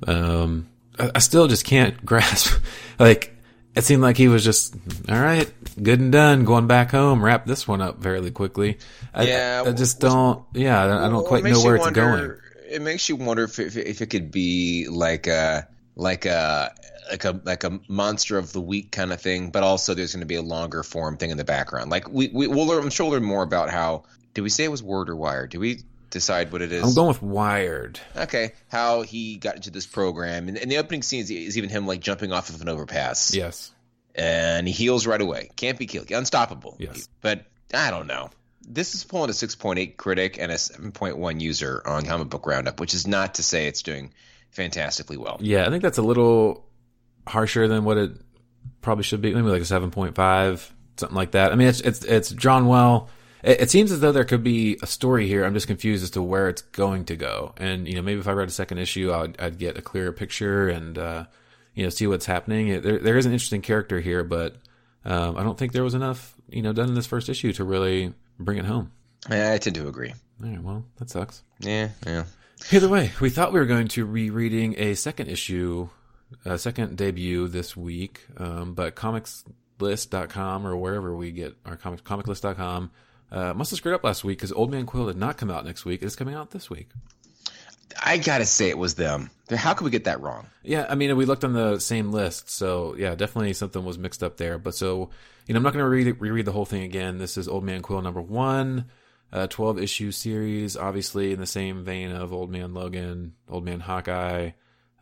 Um, 0.07 0.69
I, 0.99 1.11
I 1.17 1.19
still 1.19 1.47
just 1.49 1.65
can't 1.67 2.03
grasp. 2.07 2.55
like 2.99 3.37
it 3.75 3.85
seemed 3.85 4.03
like 4.03 4.17
he 4.17 4.29
was 4.29 4.45
just 4.45 4.75
all 5.09 5.21
right, 5.21 5.51
good 5.83 6.01
and 6.01 6.13
done, 6.13 6.45
going 6.45 6.67
back 6.67 6.91
home. 6.91 7.25
Wrap 7.25 7.47
this 7.47 7.67
one 7.69 7.81
up 7.81 8.03
fairly 8.03 8.31
quickly. 8.31 8.79
I, 9.13 9.25
Yeah, 9.27 9.63
I, 9.67 9.69
I 9.69 9.73
just 9.73 10.01
don't. 10.01 10.45
Yeah, 10.55 10.83
I 10.85 10.87
don't 11.09 11.13
Well, 11.15 11.25
quite 11.25 11.45
know 11.45 11.61
where 11.63 11.77
it's 11.77 11.85
wonder- 11.85 12.01
going. 12.01 12.41
It 12.71 12.83
makes 12.83 13.09
you 13.09 13.17
wonder 13.17 13.45
if 13.45 13.59
if, 13.59 13.77
if 13.77 14.01
it 14.01 14.07
could 14.07 14.31
be 14.31 14.89
like 14.91 15.27
a 15.27 15.69
like 15.97 16.25
a 16.25 16.75
like 17.11 17.25
a 17.25 17.41
like 17.45 17.63
a 17.65 17.79
monster 17.89 18.39
of 18.39 18.53
the 18.53 18.61
week 18.61 18.91
kind 18.91 19.13
of 19.13 19.21
thing, 19.21 19.51
but 19.51 19.63
also 19.63 19.95
there's 19.95 20.13
going 20.15 20.21
to 20.23 20.27
be 20.27 20.35
a 20.37 20.43
longer 20.43 20.83
form 20.83 21.17
thing 21.17 21.31
in 21.31 21.37
the 21.37 21.45
background. 21.45 21.91
Like 21.91 22.09
we 22.11 22.29
we 22.33 22.49
will 22.49 22.67
learn, 22.67 22.83
I'm 22.83 22.91
sure 22.91 23.07
we'll 23.07 23.21
learn 23.21 23.25
more 23.29 23.43
about 23.43 23.71
how. 23.71 24.05
Did 24.33 24.41
we 24.41 24.49
say 24.49 24.65
it 24.65 24.71
was 24.71 24.83
word 24.83 25.09
or 25.09 25.15
wire? 25.15 25.47
Did 25.47 25.59
we 25.59 25.83
decide 26.11 26.51
what 26.53 26.63
it 26.63 26.73
is? 26.73 26.83
I'm 26.83 26.95
going 26.95 27.09
with 27.09 27.23
Wired. 27.23 28.01
okay, 28.17 28.53
how 28.69 29.03
he 29.03 29.37
got 29.37 29.57
into 29.57 29.71
this 29.71 29.87
program, 29.87 30.49
and, 30.49 30.57
and 30.59 30.69
the 30.71 30.79
opening 30.79 31.03
scene 31.03 31.21
is, 31.21 31.31
is 31.31 31.57
even 31.59 31.71
him 31.71 31.87
like 31.87 32.01
jumping 32.01 32.33
off 32.33 32.49
of 32.51 32.61
an 32.61 32.69
overpass, 32.69 33.35
Yes. 33.35 33.71
And 34.15 34.67
he 34.67 34.73
heals 34.73 35.07
right 35.07 35.21
away. 35.21 35.51
Can't 35.57 35.79
be 35.79 35.87
killed, 35.87 36.11
unstoppable. 36.11 36.77
Yes. 36.79 37.09
but 37.21 37.47
I 37.73 37.91
don't 37.91 38.07
know. 38.07 38.31
This 38.67 38.95
is 38.95 39.05
pulling 39.05 39.29
a 39.29 39.35
6.8 39.35 39.97
critic 39.97 40.39
and 40.39 40.51
a 40.51 40.55
7.1 40.55 41.41
user 41.41 41.83
on 41.85 42.05
Comic 42.07 42.31
Book 42.31 42.47
Roundup, 42.47 42.81
which 42.81 42.95
is 42.95 43.07
not 43.07 43.35
to 43.35 43.43
say 43.43 43.67
it's 43.67 43.83
doing 43.83 44.13
fantastically 44.51 45.17
well. 45.17 45.39
Yeah, 45.41 45.67
I 45.67 45.71
think 45.71 45.83
that's 45.83 45.99
a 45.99 46.03
little 46.03 46.65
harsher 47.27 47.69
than 47.69 47.85
what 47.85 47.99
it 47.99 48.13
probably 48.81 49.05
should 49.05 49.21
be. 49.21 49.35
Maybe 49.35 49.49
like 49.49 49.63
a 49.63 49.67
seven 49.67 49.91
point 49.91 50.15
five, 50.15 50.73
something 50.97 51.17
like 51.17 51.33
that. 51.33 51.53
I 51.53 51.57
mean, 51.57 51.69
it's 51.69 51.81
it's 51.81 52.05
it's 52.05 52.31
drawn 52.31 52.67
well. 52.67 53.11
It, 53.43 53.63
it 53.63 53.71
seems 53.71 53.93
as 53.93 54.01
though 54.01 54.13
there 54.13 54.25
could 54.25 54.43
be 54.43 54.79
a 54.83 54.87
story 54.87 55.27
here. 55.27 55.45
I'm 55.45 55.55
just 55.55 55.67
confused 55.67 56.03
as 56.03 56.11
to 56.11 56.23
where 56.23 56.49
it's 56.49 56.63
going 56.63 57.05
to 57.07 57.17
go. 57.17 57.53
And 57.59 57.87
you 57.87 57.97
know, 57.97 58.03
maybe 58.03 58.21
if 58.21 58.29
I 58.29 58.33
read 58.33 58.49
a 58.49 58.53
second 58.53 58.79
issue, 58.79 59.13
I'd, 59.13 59.39
I'd 59.41 59.59
get 59.59 59.77
a 59.77 59.83
clearer 59.83 60.13
picture 60.13 60.69
and 60.69 60.97
uh, 60.97 61.25
you 61.75 61.85
know 61.85 61.91
see 61.91 62.07
what's 62.07 62.27
happening. 62.27 62.69
It, 62.69 62.83
there 62.83 62.99
there 62.99 63.17
is 63.17 63.27
an 63.27 63.33
interesting 63.33 63.63
character 63.63 64.01
here, 64.01 64.25
but 64.25 64.57
um, 65.05 65.37
I 65.37 65.43
don't 65.43 65.59
think 65.59 65.73
there 65.73 65.85
was 65.85 65.95
enough 65.95 66.35
you 66.49 66.63
know 66.63 66.73
done 66.73 66.89
in 66.89 66.95
this 66.95 67.07
first 67.07 67.29
issue 67.29 67.53
to 67.55 67.65
really 67.65 68.13
bring 68.39 68.59
it 68.59 68.65
home. 68.65 68.93
I 69.29 69.59
tend 69.59 69.77
to 69.77 69.89
agree. 69.89 70.13
All 70.43 70.51
right, 70.51 70.63
well, 70.63 70.85
that 70.99 71.11
sucks. 71.11 71.43
Yeah, 71.61 71.91
yeah. 72.07 72.25
Either 72.73 72.89
way, 72.89 73.13
we 73.21 73.31
thought 73.31 73.53
we 73.53 73.61
were 73.61 73.67
going 73.67 73.89
to 73.89 74.07
be 74.07 74.31
reading 74.31 74.75
a 74.79 74.95
second 74.95 75.29
issue, 75.29 75.89
a 76.45 76.59
second 76.59 76.97
debut 76.97 77.49
this 77.49 77.77
week, 77.77 78.21
um, 78.37 78.75
but 78.75 78.97
comicslist.com 78.97 80.67
or 80.67 80.77
wherever 80.77 81.15
we 81.15 81.31
get 81.31 81.57
our 81.65 81.77
comics, 81.77 82.03
comiclist.com, 82.03 82.91
uh, 83.31 83.55
must 83.55 83.71
have 83.71 83.79
screwed 83.79 83.95
up 83.95 84.05
last 84.05 84.25
week 84.25 84.39
because 84.39 84.53
Old 84.53 84.71
Man 84.71 84.87
Quill 84.87 85.07
did 85.07 85.17
not 85.17 85.37
come 85.37 85.51
out 85.51 85.65
next 85.65 85.85
week. 85.85 86.03
It's 86.03 86.17
coming 86.17 86.35
out 86.35 86.51
this 86.51 86.71
week. 86.71 86.89
I 88.03 88.19
gotta 88.19 88.47
say 88.47 88.69
it 88.69 88.79
was 88.79 88.95
them. 88.95 89.31
How 89.51 89.75
could 89.75 89.85
we 89.85 89.91
get 89.91 90.05
that 90.05 90.21
wrong? 90.21 90.47
Yeah, 90.63 90.87
I 90.89 90.95
mean, 90.95 91.15
we 91.17 91.27
looked 91.27 91.45
on 91.45 91.53
the 91.53 91.79
same 91.79 92.13
list, 92.13 92.49
so 92.51 92.95
yeah, 92.97 93.15
definitely 93.15 93.53
something 93.53 93.85
was 93.85 93.99
mixed 93.99 94.23
up 94.23 94.39
there. 94.39 94.59
But 94.59 94.75
so, 94.75 95.11
you 95.47 95.53
know, 95.53 95.59
I'm 95.59 95.63
not 95.63 95.75
going 95.75 95.85
to 95.85 95.89
read 95.89 96.21
reread 96.21 96.47
the 96.47 96.53
whole 96.53 96.65
thing 96.65 96.83
again. 96.83 97.19
This 97.19 97.37
is 97.37 97.47
Old 97.47 97.65
Man 97.65 97.83
Quill 97.83 98.01
number 98.01 98.23
one, 98.23 98.87
uh, 99.33 99.47
12 99.47 99.79
issue 99.81 100.11
series, 100.13 100.77
obviously 100.77 101.33
in 101.33 101.41
the 101.41 101.47
same 101.47 101.85
vein 101.85 102.11
of 102.11 102.33
Old 102.33 102.51
Man 102.51 102.73
Logan, 102.73 103.35
Old 103.49 103.65
Man 103.65 103.81
Hawkeye, 103.81 104.53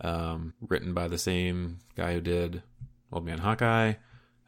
um, 0.01 0.55
written 0.61 0.93
by 0.93 1.07
the 1.07 1.19
same 1.19 1.79
guy 1.97 2.15
who 2.15 2.21
did 2.21 2.63
Old 3.13 3.25
Man 3.25 3.39
Hawkeye. 3.39 3.95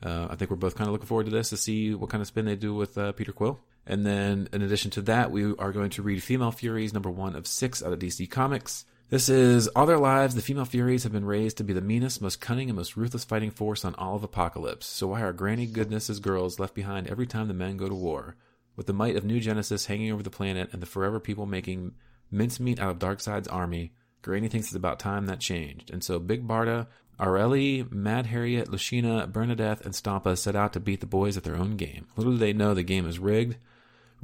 Uh, 0.02 0.26
I 0.28 0.34
think 0.34 0.50
we're 0.50 0.56
both 0.56 0.74
kind 0.74 0.88
of 0.88 0.92
looking 0.92 1.06
forward 1.06 1.26
to 1.26 1.32
this 1.32 1.50
to 1.50 1.56
see 1.56 1.94
what 1.94 2.10
kind 2.10 2.20
of 2.20 2.26
spin 2.26 2.44
they 2.44 2.56
do 2.56 2.74
with 2.74 2.98
uh, 2.98 3.12
Peter 3.12 3.32
Quill. 3.32 3.60
And 3.86 4.06
then, 4.06 4.48
in 4.52 4.62
addition 4.62 4.90
to 4.92 5.02
that, 5.02 5.30
we 5.30 5.54
are 5.56 5.72
going 5.72 5.90
to 5.90 6.02
read 6.02 6.22
Female 6.22 6.52
Furies 6.52 6.94
number 6.94 7.10
one 7.10 7.36
of 7.36 7.46
six 7.46 7.82
out 7.82 7.92
of 7.92 7.98
DC 7.98 8.30
Comics. 8.30 8.86
This 9.10 9.28
is 9.28 9.68
all 9.68 9.84
their 9.86 9.98
lives. 9.98 10.34
The 10.34 10.40
female 10.40 10.64
Furies 10.64 11.02
have 11.02 11.12
been 11.12 11.26
raised 11.26 11.58
to 11.58 11.64
be 11.64 11.74
the 11.74 11.82
meanest, 11.82 12.22
most 12.22 12.40
cunning, 12.40 12.70
and 12.70 12.76
most 12.76 12.96
ruthless 12.96 13.24
fighting 13.24 13.50
force 13.50 13.84
on 13.84 13.94
all 13.96 14.16
of 14.16 14.22
Apokolips. 14.22 14.84
So 14.84 15.08
why 15.08 15.20
are 15.20 15.32
Granny 15.32 15.66
Goodness 15.66 16.08
as 16.08 16.20
girls 16.20 16.58
left 16.58 16.74
behind 16.74 17.06
every 17.06 17.26
time 17.26 17.46
the 17.48 17.54
men 17.54 17.76
go 17.76 17.88
to 17.88 17.94
war? 17.94 18.36
With 18.76 18.86
the 18.86 18.92
might 18.94 19.14
of 19.14 19.24
New 19.24 19.40
Genesis 19.40 19.86
hanging 19.86 20.10
over 20.10 20.22
the 20.22 20.30
planet 20.30 20.70
and 20.72 20.80
the 20.80 20.86
forever 20.86 21.20
people 21.20 21.46
making 21.46 21.92
mincemeat 22.30 22.80
out 22.80 22.90
of 22.90 22.98
Darkseid's 22.98 23.46
army, 23.46 23.92
Granny 24.22 24.48
thinks 24.48 24.68
it's 24.68 24.74
about 24.74 24.98
time 24.98 25.26
that 25.26 25.38
changed. 25.38 25.90
And 25.90 26.02
so 26.02 26.18
Big 26.18 26.48
Barda, 26.48 26.86
Aurelie, 27.20 27.90
Mad 27.92 28.26
Harriet, 28.26 28.70
Lashina, 28.70 29.30
Bernadette, 29.30 29.82
and 29.84 29.94
Stompa 29.94 30.36
set 30.36 30.56
out 30.56 30.72
to 30.72 30.80
beat 30.80 31.00
the 31.00 31.06
boys 31.06 31.36
at 31.36 31.44
their 31.44 31.56
own 31.56 31.76
game. 31.76 32.06
Little 32.16 32.32
do 32.32 32.38
they 32.38 32.54
know 32.54 32.74
the 32.74 32.82
game 32.82 33.06
is 33.06 33.18
rigged. 33.18 33.58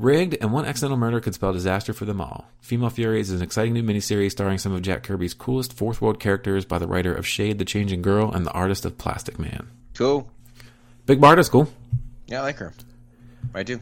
Rigged, 0.01 0.39
and 0.41 0.53
one 0.53 0.65
accidental 0.65 0.97
murder 0.97 1.21
could 1.21 1.35
spell 1.35 1.53
disaster 1.53 1.93
for 1.93 2.07
them 2.07 2.21
all. 2.21 2.47
Female 2.61 2.89
Furies 2.89 3.31
is 3.31 3.41
an 3.41 3.45
exciting 3.45 3.75
new 3.75 3.83
miniseries 3.83 4.31
starring 4.31 4.57
some 4.57 4.73
of 4.73 4.81
Jack 4.81 5.03
Kirby's 5.03 5.35
coolest 5.35 5.75
fourth 5.75 6.01
world 6.01 6.19
characters 6.19 6.65
by 6.65 6.79
the 6.79 6.87
writer 6.87 7.15
of 7.15 7.27
Shade 7.27 7.59
the 7.59 7.65
Changing 7.65 8.01
Girl 8.01 8.33
and 8.33 8.47
the 8.47 8.53
artist 8.53 8.87
of 8.87 8.97
Plastic 8.97 9.39
Man. 9.39 9.69
Cool. 9.95 10.31
Big 11.05 11.21
Barda's 11.21 11.51
cool. 11.51 11.69
Yeah, 12.27 12.41
I 12.41 12.43
like 12.45 12.57
her. 12.57 12.73
I 13.55 13.63
do. 13.63 13.79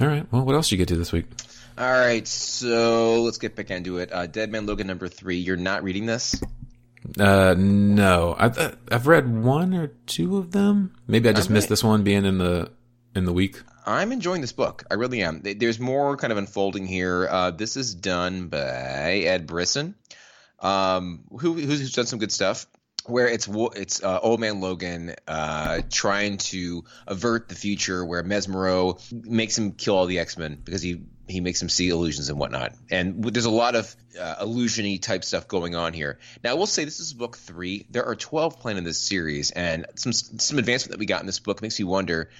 All 0.00 0.06
right. 0.06 0.26
Well, 0.32 0.44
what 0.44 0.54
else 0.54 0.68
did 0.68 0.72
you 0.72 0.78
get 0.78 0.88
to 0.88 0.96
this 0.96 1.12
week? 1.12 1.26
All 1.76 1.90
right, 1.90 2.26
so 2.26 3.22
let's 3.22 3.38
get 3.38 3.56
back 3.56 3.70
into 3.70 3.98
it. 3.98 4.12
Uh, 4.12 4.26
Dead 4.26 4.50
Man 4.50 4.66
Logan 4.66 4.86
number 4.86 5.08
three. 5.08 5.36
You're 5.36 5.56
not 5.56 5.82
reading 5.82 6.06
this? 6.06 6.40
Uh, 7.18 7.54
no. 7.58 8.36
I've 8.38 8.78
I've 8.90 9.06
read 9.06 9.28
one 9.42 9.74
or 9.74 9.88
two 10.06 10.38
of 10.38 10.52
them. 10.52 10.94
Maybe 11.06 11.28
I 11.28 11.32
just 11.32 11.50
missed 11.50 11.68
this 11.68 11.82
one 11.82 12.04
being 12.04 12.24
in 12.24 12.38
the 12.38 12.70
in 13.14 13.24
the 13.24 13.32
week. 13.32 13.60
I'm 13.84 14.12
enjoying 14.12 14.40
this 14.40 14.52
book. 14.52 14.84
I 14.90 14.94
really 14.94 15.22
am. 15.22 15.42
There's 15.42 15.80
more 15.80 16.16
kind 16.16 16.32
of 16.32 16.38
unfolding 16.38 16.86
here. 16.86 17.26
Uh, 17.28 17.50
this 17.50 17.76
is 17.76 17.94
done 17.94 18.48
by 18.48 18.58
Ed 18.60 19.46
Brisson, 19.46 19.94
um, 20.60 21.24
who, 21.30 21.54
who's 21.54 21.92
done 21.92 22.06
some 22.06 22.18
good 22.18 22.32
stuff. 22.32 22.66
Where 23.06 23.26
it's 23.26 23.48
it's 23.50 24.00
uh, 24.00 24.20
Old 24.20 24.38
Man 24.38 24.60
Logan 24.60 25.16
uh, 25.26 25.82
trying 25.90 26.36
to 26.36 26.84
avert 27.08 27.48
the 27.48 27.56
future, 27.56 28.04
where 28.04 28.22
Mesmero 28.22 29.00
makes 29.12 29.58
him 29.58 29.72
kill 29.72 29.96
all 29.96 30.06
the 30.06 30.20
X 30.20 30.38
Men 30.38 30.56
because 30.62 30.82
he 30.82 31.02
he 31.26 31.40
makes 31.40 31.60
him 31.60 31.68
see 31.68 31.88
illusions 31.88 32.28
and 32.28 32.38
whatnot. 32.38 32.74
And 32.92 33.24
there's 33.24 33.44
a 33.44 33.50
lot 33.50 33.74
of 33.74 33.96
uh, 34.20 34.36
illusion-y 34.42 34.98
type 35.02 35.24
stuff 35.24 35.48
going 35.48 35.74
on 35.74 35.94
here. 35.94 36.20
Now, 36.44 36.52
I 36.52 36.54
will 36.54 36.66
say 36.66 36.84
this 36.84 37.00
is 37.00 37.12
book 37.12 37.36
three. 37.36 37.86
There 37.90 38.04
are 38.04 38.14
12 38.14 38.60
planned 38.60 38.78
in 38.78 38.84
this 38.84 38.98
series, 38.98 39.50
and 39.50 39.86
some 39.96 40.12
some 40.12 40.58
advancement 40.60 40.92
that 40.92 41.00
we 41.00 41.06
got 41.06 41.20
in 41.20 41.26
this 41.26 41.40
book 41.40 41.60
makes 41.60 41.80
me 41.80 41.84
wonder 41.84 42.30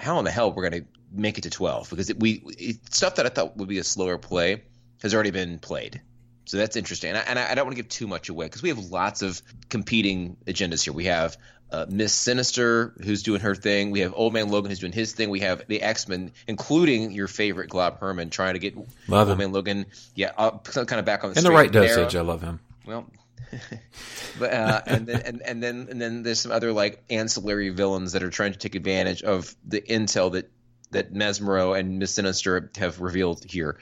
how 0.00 0.18
in 0.18 0.24
the 0.24 0.30
hell 0.30 0.52
we're 0.52 0.68
going 0.68 0.82
to 0.82 0.88
make 1.12 1.38
it 1.38 1.42
to 1.42 1.50
12 1.50 1.90
because 1.90 2.10
it, 2.10 2.18
we 2.18 2.42
it, 2.58 2.94
stuff 2.94 3.16
that 3.16 3.26
I 3.26 3.28
thought 3.28 3.56
would 3.56 3.68
be 3.68 3.78
a 3.78 3.84
slower 3.84 4.18
play 4.18 4.62
has 5.02 5.14
already 5.14 5.30
been 5.30 5.58
played. 5.58 6.00
So 6.46 6.56
that's 6.56 6.76
interesting. 6.76 7.10
And 7.10 7.18
I, 7.18 7.20
and 7.22 7.38
I, 7.38 7.54
don't 7.54 7.66
want 7.66 7.76
to 7.76 7.82
give 7.82 7.88
too 7.88 8.06
much 8.06 8.28
away 8.28 8.46
because 8.46 8.62
we 8.62 8.70
have 8.70 8.78
lots 8.78 9.22
of 9.22 9.40
competing 9.68 10.36
agendas 10.46 10.82
here. 10.82 10.92
We 10.92 11.04
have 11.04 11.36
uh, 11.70 11.86
Miss 11.88 12.12
Sinister 12.12 12.94
who's 13.04 13.22
doing 13.22 13.40
her 13.42 13.54
thing. 13.54 13.90
We 13.90 14.00
have 14.00 14.14
Old 14.16 14.32
Man 14.32 14.48
Logan 14.48 14.70
who's 14.70 14.80
doing 14.80 14.92
his 14.92 15.12
thing. 15.12 15.30
We 15.30 15.40
have 15.40 15.62
the 15.68 15.82
X 15.82 16.08
Men, 16.08 16.32
including 16.48 17.12
your 17.12 17.28
favorite 17.28 17.68
Glob 17.68 18.00
Herman, 18.00 18.30
trying 18.30 18.54
to 18.54 18.58
get 18.58 18.76
Love 19.06 19.28
Old 19.28 19.30
him. 19.30 19.38
Man 19.38 19.52
Logan, 19.52 19.86
yeah, 20.14 20.32
uh, 20.36 20.50
kind 20.58 20.92
of 20.98 21.04
back 21.04 21.22
on 21.22 21.32
the 21.32 21.38
In 21.38 21.44
the 21.44 21.52
right 21.52 21.70
dosage, 21.70 22.16
I 22.16 22.22
love 22.22 22.42
him. 22.42 22.58
Well, 22.84 23.06
but 24.38 24.52
uh, 24.52 24.80
and 24.86 25.06
then 25.06 25.22
and, 25.24 25.42
and 25.42 25.62
then 25.62 25.86
and 25.90 26.00
then 26.00 26.22
there's 26.22 26.40
some 26.40 26.52
other 26.52 26.72
like 26.72 27.02
ancillary 27.10 27.70
villains 27.70 28.12
that 28.12 28.22
are 28.22 28.30
trying 28.30 28.52
to 28.52 28.58
take 28.58 28.74
advantage 28.74 29.22
of 29.22 29.54
the 29.66 29.80
intel 29.80 30.32
that 30.32 30.50
that 30.90 31.12
Mesmero 31.12 31.78
and 31.78 31.98
Miss 31.98 32.14
Sinister 32.14 32.70
have 32.76 33.00
revealed 33.00 33.44
here. 33.44 33.78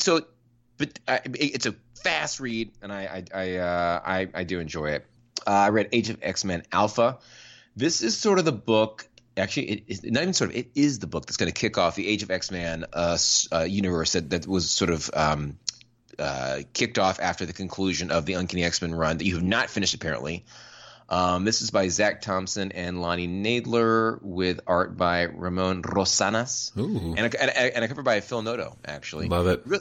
So, 0.00 0.26
but 0.76 0.98
it's 1.06 1.66
a 1.66 1.74
fast 2.02 2.40
read, 2.40 2.72
and 2.82 2.92
I 2.92 3.24
I 3.34 3.40
I 3.42 3.56
uh, 3.56 4.00
I, 4.04 4.28
I 4.34 4.44
do 4.44 4.60
enjoy 4.60 4.90
it. 4.90 5.06
Uh, 5.46 5.50
I 5.50 5.68
read 5.70 5.88
Age 5.92 6.10
of 6.10 6.18
X 6.22 6.44
Men 6.44 6.62
Alpha. 6.72 7.18
This 7.76 8.02
is 8.02 8.16
sort 8.16 8.38
of 8.38 8.44
the 8.44 8.52
book. 8.52 9.08
Actually, 9.36 9.70
it 9.70 9.84
is 9.88 10.04
not 10.04 10.22
even 10.22 10.34
sort 10.34 10.50
of. 10.50 10.56
It 10.56 10.70
is 10.74 10.98
the 10.98 11.06
book 11.06 11.26
that's 11.26 11.38
going 11.38 11.50
to 11.50 11.58
kick 11.58 11.78
off 11.78 11.94
the 11.94 12.06
Age 12.06 12.22
of 12.22 12.30
X 12.30 12.50
Men 12.50 12.84
uh, 12.92 13.16
uh, 13.50 13.62
universe 13.62 14.12
that, 14.12 14.30
that 14.30 14.46
was 14.46 14.70
sort 14.70 14.90
of 14.90 15.10
um, 15.14 15.58
uh, 16.18 16.60
kicked 16.72 16.98
off 16.98 17.20
after 17.20 17.46
the 17.46 17.52
conclusion 17.52 18.10
of 18.10 18.26
the 18.26 18.34
Uncanny 18.34 18.64
X 18.64 18.82
Men 18.82 18.94
run 18.94 19.18
that 19.18 19.24
you 19.24 19.34
have 19.34 19.44
not 19.44 19.70
finished 19.70 19.94
apparently. 19.94 20.44
Um, 21.08 21.44
this 21.44 21.60
is 21.60 21.70
by 21.70 21.88
Zac 21.88 22.22
Thompson 22.22 22.72
and 22.72 23.02
Lonnie 23.02 23.28
Nadler 23.28 24.18
with 24.22 24.60
art 24.66 24.96
by 24.96 25.22
Ramon 25.24 25.82
Rosanas 25.82 26.74
Ooh, 26.78 27.14
and 27.16 27.34
a, 27.34 27.42
and 27.42 27.50
a, 27.50 27.76
and 27.76 27.84
a 27.84 27.88
cover 27.88 28.02
by 28.02 28.20
Phil 28.20 28.40
Noto 28.42 28.78
actually. 28.84 29.28
love 29.28 29.46
it. 29.46 29.62
Re- 29.66 29.80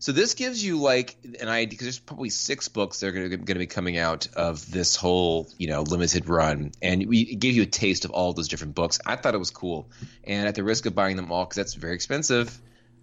So 0.00 0.10
this 0.10 0.34
gives 0.34 0.64
you 0.64 0.80
like 0.80 1.16
an 1.40 1.48
idea 1.48 1.68
because 1.68 1.84
there's 1.84 1.98
probably 2.00 2.30
six 2.30 2.66
books 2.68 2.98
that 2.98 3.06
are 3.06 3.12
going 3.12 3.30
to, 3.30 3.36
going 3.36 3.46
to 3.46 3.54
be 3.60 3.68
coming 3.68 3.96
out 3.96 4.26
of 4.34 4.68
this 4.68 4.96
whole 4.96 5.48
you 5.58 5.68
know 5.68 5.82
limited 5.82 6.28
run, 6.28 6.72
and 6.82 7.06
we 7.06 7.20
it 7.20 7.38
gave 7.38 7.54
you 7.54 7.62
a 7.62 7.66
taste 7.66 8.04
of 8.04 8.10
all 8.10 8.32
those 8.32 8.48
different 8.48 8.74
books. 8.74 8.98
I 9.06 9.14
thought 9.14 9.34
it 9.36 9.38
was 9.38 9.50
cool, 9.50 9.88
and 10.24 10.48
at 10.48 10.56
the 10.56 10.64
risk 10.64 10.86
of 10.86 10.96
buying 10.96 11.14
them 11.16 11.30
all 11.30 11.44
because 11.44 11.56
that's 11.56 11.74
very 11.74 11.94
expensive, 11.94 12.60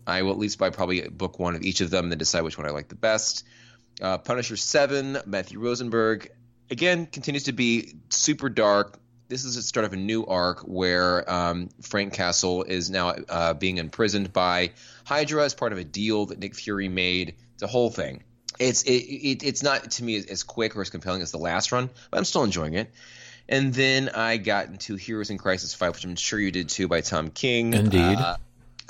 I 0.09 0.23
will 0.23 0.31
at 0.31 0.37
least 0.37 0.57
buy 0.57 0.69
probably 0.69 1.01
book 1.07 1.39
one 1.39 1.55
of 1.55 1.61
each 1.61 1.81
of 1.81 1.89
them, 1.89 2.05
and 2.05 2.11
then 2.11 2.17
decide 2.17 2.41
which 2.41 2.57
one 2.57 2.67
I 2.67 2.71
like 2.71 2.87
the 2.87 2.95
best. 2.95 3.45
Uh, 4.01 4.17
Punisher 4.17 4.57
Seven, 4.57 5.17
Matthew 5.25 5.59
Rosenberg, 5.59 6.31
again 6.69 7.05
continues 7.05 7.43
to 7.43 7.51
be 7.51 7.95
super 8.09 8.49
dark. 8.49 8.99
This 9.27 9.45
is 9.45 9.55
the 9.55 9.61
start 9.61 9.85
of 9.85 9.93
a 9.93 9.97
new 9.97 10.25
arc 10.25 10.61
where 10.61 11.29
um, 11.31 11.69
Frank 11.81 12.13
Castle 12.13 12.63
is 12.63 12.89
now 12.89 13.09
uh, 13.09 13.53
being 13.53 13.77
imprisoned 13.77 14.33
by 14.33 14.71
Hydra 15.05 15.43
as 15.43 15.53
part 15.53 15.71
of 15.71 15.77
a 15.77 15.83
deal 15.83 16.25
that 16.27 16.39
Nick 16.39 16.55
Fury 16.55 16.89
made. 16.89 17.35
It's 17.53 17.61
a 17.61 17.67
whole 17.67 17.91
thing. 17.91 18.23
It's 18.57 18.83
it, 18.83 18.91
it 18.91 19.43
it's 19.43 19.61
not 19.61 19.91
to 19.91 20.03
me 20.03 20.15
as, 20.15 20.25
as 20.25 20.43
quick 20.43 20.75
or 20.75 20.81
as 20.81 20.89
compelling 20.89 21.21
as 21.21 21.31
the 21.31 21.37
last 21.37 21.71
run, 21.71 21.89
but 22.09 22.17
I'm 22.17 22.25
still 22.25 22.43
enjoying 22.43 22.73
it. 22.73 22.91
And 23.47 23.73
then 23.73 24.09
I 24.09 24.37
got 24.37 24.67
into 24.67 24.95
Heroes 24.95 25.29
in 25.29 25.37
Crisis 25.37 25.73
Five, 25.73 25.95
which 25.95 26.05
I'm 26.05 26.15
sure 26.15 26.39
you 26.39 26.51
did 26.51 26.69
too, 26.69 26.87
by 26.87 27.01
Tom 27.01 27.29
King. 27.29 27.73
Indeed. 27.73 28.17
Uh, 28.17 28.37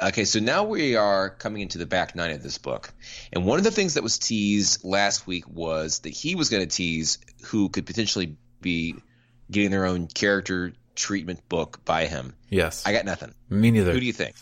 okay, 0.01 0.25
so 0.25 0.39
now 0.39 0.63
we 0.63 0.95
are 0.95 1.29
coming 1.29 1.61
into 1.61 1.77
the 1.77 1.85
back 1.85 2.15
nine 2.15 2.31
of 2.31 2.43
this 2.43 2.57
book, 2.57 2.93
and 3.33 3.45
one 3.45 3.57
of 3.57 3.63
the 3.63 3.71
things 3.71 3.95
that 3.95 4.03
was 4.03 4.17
teased 4.17 4.83
last 4.83 5.27
week 5.27 5.47
was 5.47 5.99
that 5.99 6.09
he 6.09 6.35
was 6.35 6.49
going 6.49 6.67
to 6.67 6.75
tease 6.75 7.17
who 7.45 7.69
could 7.69 7.85
potentially 7.85 8.37
be 8.61 8.95
getting 9.51 9.71
their 9.71 9.85
own 9.85 10.07
character 10.07 10.73
treatment 10.95 11.47
book 11.49 11.83
by 11.85 12.05
him. 12.05 12.35
Yes, 12.49 12.85
I 12.85 12.93
got 12.93 13.05
nothing. 13.05 13.33
me 13.49 13.71
neither. 13.71 13.93
Who 13.93 13.99
do 13.99 14.05
you 14.05 14.13
think? 14.13 14.35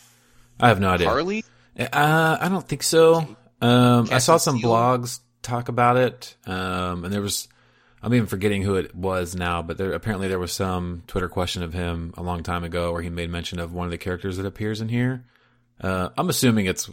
I 0.60 0.70
have 0.70 0.80
no 0.80 0.90
idea. 0.90 1.08
Harley? 1.08 1.44
Uh, 1.80 2.38
I 2.40 2.50
don't 2.50 2.68
think 2.68 2.84
so. 2.84 3.36
Um, 3.62 4.10
I 4.12 4.18
saw 4.18 4.38
some 4.38 4.60
blogs 4.60 5.20
talk 5.42 5.70
about 5.70 5.98
it, 5.98 6.36
um, 6.46 7.06
and 7.06 7.14
there 7.14 7.22
was. 7.22 7.48
I'm 8.00 8.14
even 8.14 8.28
forgetting 8.28 8.62
who 8.62 8.76
it 8.76 8.94
was 8.94 9.36
now, 9.36 9.64
but 9.64 9.80
there 9.80 9.92
apparently 9.92 10.28
there 10.28 10.38
was 10.38 10.54
some 10.54 11.02
Twitter 11.08 11.28
question 11.28 11.64
of 11.64 11.74
him 11.74 12.14
a 12.16 12.22
long 12.22 12.44
time 12.44 12.64
ago 12.64 12.94
where 12.94 13.02
he 13.02 13.10
made 13.10 13.32
mention 13.32 13.60
of 13.60 13.74
one 13.74 13.86
of 13.86 13.92
the 13.92 13.98
characters 13.98 14.38
that 14.38 14.46
appears 14.46 14.82
in 14.82 14.90
here. 14.90 15.26
Uh, 15.82 16.10
I'm 16.18 16.30
assuming 16.30 16.66
it's 16.66 16.90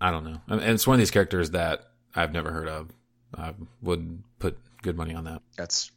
I 0.00 0.10
don't 0.10 0.24
know, 0.24 0.40
and 0.48 0.62
it's 0.62 0.86
one 0.86 0.94
of 0.94 0.98
these 0.98 1.10
characters 1.10 1.50
that 1.52 1.90
I've 2.14 2.32
never 2.32 2.50
heard 2.50 2.68
of. 2.68 2.90
I 3.34 3.54
would 3.82 4.22
put 4.38 4.58
good 4.82 4.96
money 4.96 5.14
on 5.14 5.24
that. 5.24 5.42
That's 5.56 5.90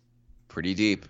pretty 0.48 0.74
deep. 0.74 1.06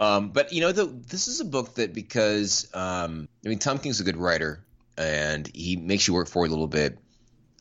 Um, 0.00 0.30
but 0.30 0.52
you 0.52 0.60
know, 0.60 0.72
the, 0.72 0.86
this 0.86 1.28
is 1.28 1.40
a 1.40 1.44
book 1.44 1.74
that 1.74 1.94
because 1.94 2.68
um, 2.74 3.28
I 3.44 3.48
mean, 3.48 3.58
Tom 3.58 3.78
King's 3.78 4.00
a 4.00 4.04
good 4.04 4.16
writer, 4.16 4.64
and 4.96 5.48
he 5.54 5.76
makes 5.76 6.08
you 6.08 6.14
work 6.14 6.28
for 6.28 6.44
it 6.44 6.48
a 6.48 6.50
little 6.50 6.66
bit. 6.66 6.98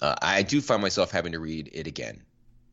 Uh, 0.02 0.16
I 0.22 0.42
do 0.42 0.60
find 0.60 0.82
myself 0.82 1.12
having 1.12 1.34
to 1.34 1.40
read 1.40 1.70
it 1.72 1.88
again, 1.88 2.24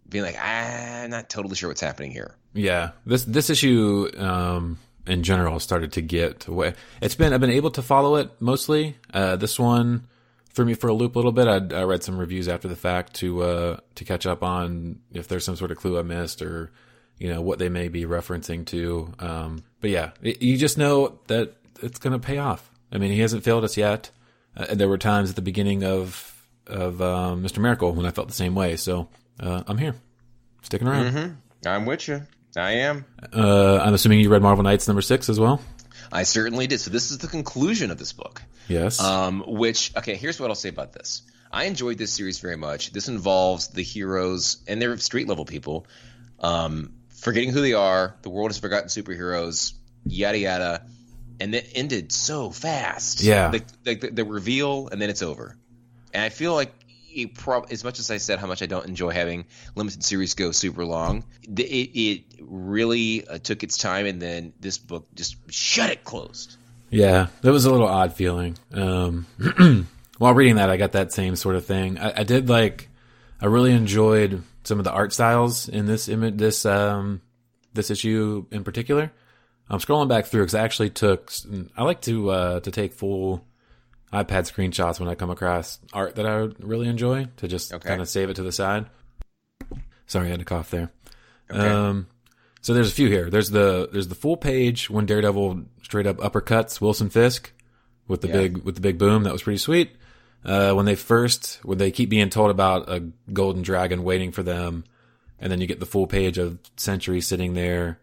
being 0.09 0.25
like, 0.25 0.37
I'm 0.43 1.11
not 1.11 1.29
totally 1.29 1.55
sure 1.55 1.69
what's 1.69 1.81
happening 1.81 2.11
here. 2.11 2.37
Yeah, 2.55 2.91
this 3.05 3.25
this 3.25 3.51
issue 3.51 4.11
um, 4.17 4.79
in 5.07 5.23
general 5.23 5.61
started 5.61 5.93
to 5.93 6.03
get 6.03 6.47
away. 6.47 6.75
It's 7.01 7.15
been 7.15 7.33
I've 7.33 7.41
been 7.41 7.51
able 7.51 7.71
to 7.73 7.83
follow 7.83 8.17
it 8.17 8.31
mostly. 8.41 8.97
Uh, 9.13 9.37
this 9.37 9.59
one 9.59 10.09
threw 10.53 10.65
me 10.65 10.75
for 10.75 10.89
a 10.89 10.93
loop 10.93 11.17
a 11.17 11.19
little 11.19 11.33
bit. 11.33 11.47
I, 11.47 11.81
I 11.81 11.85
read 11.85 12.03
some 12.03 12.19
reviews 12.19 12.49
after 12.49 12.69
the 12.69 12.77
fact 12.77 13.15
to 13.15 13.43
uh, 13.43 13.77
to 13.95 14.05
catch 14.05 14.27
up 14.27 14.43
on 14.43 15.01
if 15.13 15.29
there's 15.29 15.45
some 15.45 15.57
sort 15.57 15.71
of 15.71 15.79
clue 15.79 15.99
I 15.99 16.03
missed 16.03 16.43
or 16.43 16.71
you 17.19 17.29
know 17.29 17.41
what 17.41 17.59
they 17.59 17.69
may 17.69 17.89
be 17.89 18.05
referencing 18.05 18.67
to. 18.67 19.13
Um, 19.19 19.65
but 19.81 19.91
yeah, 19.91 20.11
it, 20.23 20.43
you 20.43 20.57
just 20.57 20.79
know 20.79 21.19
that 21.29 21.55
it's 21.83 21.99
going 21.99 22.13
to 22.13 22.19
pay 22.19 22.39
off. 22.39 22.71
I 22.93 22.99
mean, 22.99 23.13
he 23.13 23.21
hasn't 23.21 23.45
failed 23.45 23.65
us 23.65 23.77
yet. 23.77 24.11
Uh, 24.57 24.67
and 24.71 24.81
there 24.81 24.89
were 24.89 24.99
times 24.99 25.31
at 25.31 25.37
the 25.37 25.43
beginning 25.43 25.85
of 25.85 26.27
of 26.67 27.01
um, 27.03 27.43
Mr. 27.43 27.59
Miracle 27.59 27.93
when 27.93 28.07
I 28.07 28.11
felt 28.11 28.29
the 28.29 28.35
same 28.35 28.55
way. 28.55 28.77
So 28.77 29.09
uh, 29.39 29.63
I'm 29.67 29.79
here. 29.79 29.95
sticking 30.63 30.89
around. 30.89 31.13
Mm-hmm. 31.13 31.69
I'm 31.69 31.87
with 31.87 32.09
you. 32.09 32.23
I 32.57 32.73
am. 32.73 33.05
Uh, 33.33 33.79
I'm 33.79 33.95
assuming 33.95 34.21
you 34.21 34.29
read 34.29 34.43
Marvel 34.43 34.65
Knights 34.65 34.89
number 34.89 35.03
six 35.03 35.29
as 35.29 35.39
well. 35.39 35.61
I 36.13 36.25
certainly 36.25 36.67
did. 36.67 36.81
So 36.81 36.91
this 36.91 37.11
is 37.11 37.19
the 37.19 37.29
conclusion 37.29 37.91
of 37.91 37.99
this 37.99 38.13
book. 38.13 38.43
Yes. 38.69 39.01
Um, 39.01 39.45
which 39.47 39.97
okay, 39.97 40.15
here's 40.15 40.39
what 40.41 40.51
I'll 40.51 40.57
say 40.57 40.69
about 40.69 40.93
this. 40.93 41.23
I 41.53 41.65
enjoyed 41.65 41.99
this 41.99 42.13
series 42.13 42.39
very 42.39 42.57
much. 42.57 42.93
This 42.93 43.09
involves 43.09 43.69
the 43.69 43.83
heroes 43.83 44.59
and 44.69 44.81
they're 44.81 44.97
street 44.99 45.27
level 45.27 45.45
people, 45.45 45.87
um, 46.39 46.95
forgetting 47.09 47.51
who 47.51 47.61
they 47.61 47.73
are. 47.73 48.15
The 48.23 48.31
world 48.31 48.51
has 48.51 48.59
forgotten 48.59 48.89
superheroes. 48.89 49.73
Yada 50.07 50.39
yada, 50.39 50.87
and 51.41 51.55
it 51.55 51.73
ended 51.75 52.13
so 52.13 52.51
fast. 52.51 53.23
Yeah. 53.23 53.51
the, 53.51 53.65
the, 53.85 53.95
the, 53.95 54.11
the 54.11 54.25
reveal 54.25 54.89
and 54.89 55.01
then 55.01 55.11
it's 55.11 55.23
over. 55.23 55.57
And 56.15 56.23
I 56.23 56.29
feel 56.29 56.55
like 56.55 56.73
it 57.13 57.35
prob- 57.35 57.67
as 57.71 57.85
much 57.85 57.99
as 57.99 58.11
I 58.11 58.19
said 58.19 58.39
how 58.39 58.47
much 58.47 58.63
I 58.63 58.67
don't 58.67 58.87
enjoy 58.87 59.11
having 59.11 59.47
limited 59.75 60.05
series 60.05 60.35
go 60.35 60.53
super 60.53 60.85
long, 60.85 61.25
it, 61.43 61.61
it 61.61 62.25
really 62.41 63.27
uh, 63.27 63.39
took 63.39 63.63
its 63.63 63.79
time, 63.79 64.07
and 64.07 64.21
then 64.21 64.53
this 64.61 64.79
book 64.79 65.09
just 65.15 65.37
shut 65.53 65.91
it 65.91 66.05
closed. 66.05 66.57
Yeah, 66.91 67.29
that 67.43 67.53
was 67.53 67.65
a 67.65 67.71
little 67.71 67.87
odd 67.89 68.13
feeling. 68.15 68.57
Um, 68.73 69.27
while 70.19 70.35
reading 70.35 70.57
that, 70.57 70.71
I 70.71 70.77
got 70.77 70.93
that 70.93 71.13
same 71.13 71.37
sort 71.37 71.57
of 71.57 71.65
thing. 71.65 71.99
I, 71.99 72.21
I 72.21 72.23
did 72.25 72.49
like, 72.49 72.89
I 73.41 73.47
really 73.47 73.73
enjoyed 73.73 74.43
some 74.65 74.79
of 74.79 74.85
the 74.85 74.93
art 74.93 75.13
styles 75.13 75.69
in 75.69 75.87
this 75.87 76.09
image, 76.09 76.37
this 76.37 76.67
um, 76.67 77.23
this 77.73 77.91
issue 77.91 78.47
in 78.51 78.65
particular. 78.65 79.13
I'm 79.69 79.79
scrolling 79.79 80.09
back 80.09 80.27
through 80.27 80.43
because 80.43 80.55
I 80.57 80.65
actually 80.65 80.91
took. 80.91 81.33
I 81.77 81.85
like 81.85 82.01
to 82.03 82.31
uh, 82.31 82.61
to 82.61 82.71
take 82.73 82.93
full 82.93 83.47
iPad 84.13 84.51
screenshots 84.53 84.99
when 84.99 85.09
I 85.09 85.15
come 85.15 85.31
across 85.31 85.79
art 85.93 86.17
that 86.17 86.27
I 86.27 86.49
really 86.59 86.89
enjoy 86.89 87.29
to 87.37 87.47
just 87.47 87.73
Okay. 87.73 87.89
kind 87.89 88.01
of 88.01 88.09
save 88.09 88.29
it 88.31 88.35
to 88.35 88.43
the 88.43 88.51
side. 88.51 88.87
Sorry, 90.07 90.27
I 90.27 90.31
had 90.31 90.41
to 90.41 90.45
cough 90.45 90.71
there. 90.71 90.91
Okay. 91.49 91.61
Um, 91.69 92.09
so 92.61 92.75
there's 92.75 92.91
a 92.91 92.95
few 92.95 93.09
here. 93.09 93.31
There's 93.31 93.51
the 93.51 93.89
there's 93.93 94.09
the 94.09 94.15
full 94.15 94.37
page 94.37 94.91
when 94.91 95.07
Daredevil 95.07 95.63
straight 95.83 96.07
up 96.07 96.19
uppercuts 96.19 96.81
Wilson 96.81 97.11
Fisk 97.11 97.53
with 98.09 98.21
the 98.21 98.29
Yeah. 98.29 98.35
big 98.35 98.59
with 98.65 98.75
the 98.77 98.81
big 98.81 98.99
boom. 98.99 99.23
That 99.25 99.33
was 99.33 99.43
pretty 99.43 99.59
sweet. 99.59 99.93
Uh, 100.45 100.73
when 100.73 100.87
they 100.87 100.95
first 100.95 101.61
when 101.63 101.79
they 101.79 101.91
keep 101.91 102.09
being 102.09 102.31
told 102.31 102.51
about 102.51 102.89
a 102.89 103.05
golden 103.33 103.63
dragon 103.63 104.03
waiting 104.05 104.33
for 104.33 104.43
them, 104.43 104.85
and 105.39 105.53
then 105.53 105.61
you 105.61 105.67
get 105.67 105.81
the 105.81 105.87
full 105.87 106.07
page 106.07 106.39
of 106.39 106.59
Sentry 106.77 107.21
sitting 107.21 107.55
there 107.55 107.99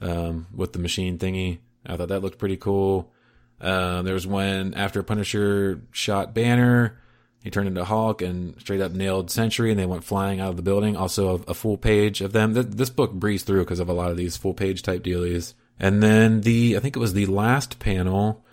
um, 0.00 0.46
with 0.54 0.72
the 0.72 0.78
machine 0.78 1.18
thingy. 1.18 1.58
I 1.84 1.96
thought 1.96 2.08
that 2.08 2.20
looked 2.20 2.38
pretty 2.38 2.56
cool. 2.56 3.12
Um, 3.60 4.04
there 4.04 4.14
was 4.14 4.26
when 4.26 4.74
after 4.74 5.02
Punisher 5.02 5.82
shot 5.92 6.34
Banner, 6.34 6.98
he 7.42 7.50
turned 7.50 7.68
into 7.68 7.84
Hulk 7.84 8.22
and 8.22 8.58
straight 8.60 8.80
up 8.80 8.92
nailed 8.92 9.30
Sentry, 9.30 9.70
and 9.70 9.78
they 9.78 9.86
went 9.86 10.04
flying 10.04 10.40
out 10.40 10.50
of 10.50 10.56
the 10.56 10.62
building. 10.62 10.96
Also, 10.96 11.38
a, 11.38 11.50
a 11.50 11.54
full 11.54 11.76
page 11.76 12.20
of 12.20 12.32
them. 12.32 12.54
Th- 12.54 12.66
this 12.66 12.90
book 12.90 13.12
breezed 13.12 13.46
through 13.46 13.64
because 13.64 13.80
of 13.80 13.88
a 13.88 13.92
lot 13.94 14.10
of 14.10 14.16
these 14.16 14.36
full 14.36 14.54
page 14.54 14.82
type 14.82 15.02
dealies. 15.02 15.54
And 15.78 16.02
then 16.02 16.42
the, 16.42 16.76
I 16.76 16.80
think 16.80 16.96
it 16.96 17.00
was 17.00 17.14
the 17.14 17.26
last 17.26 17.78
panel, 17.78 18.44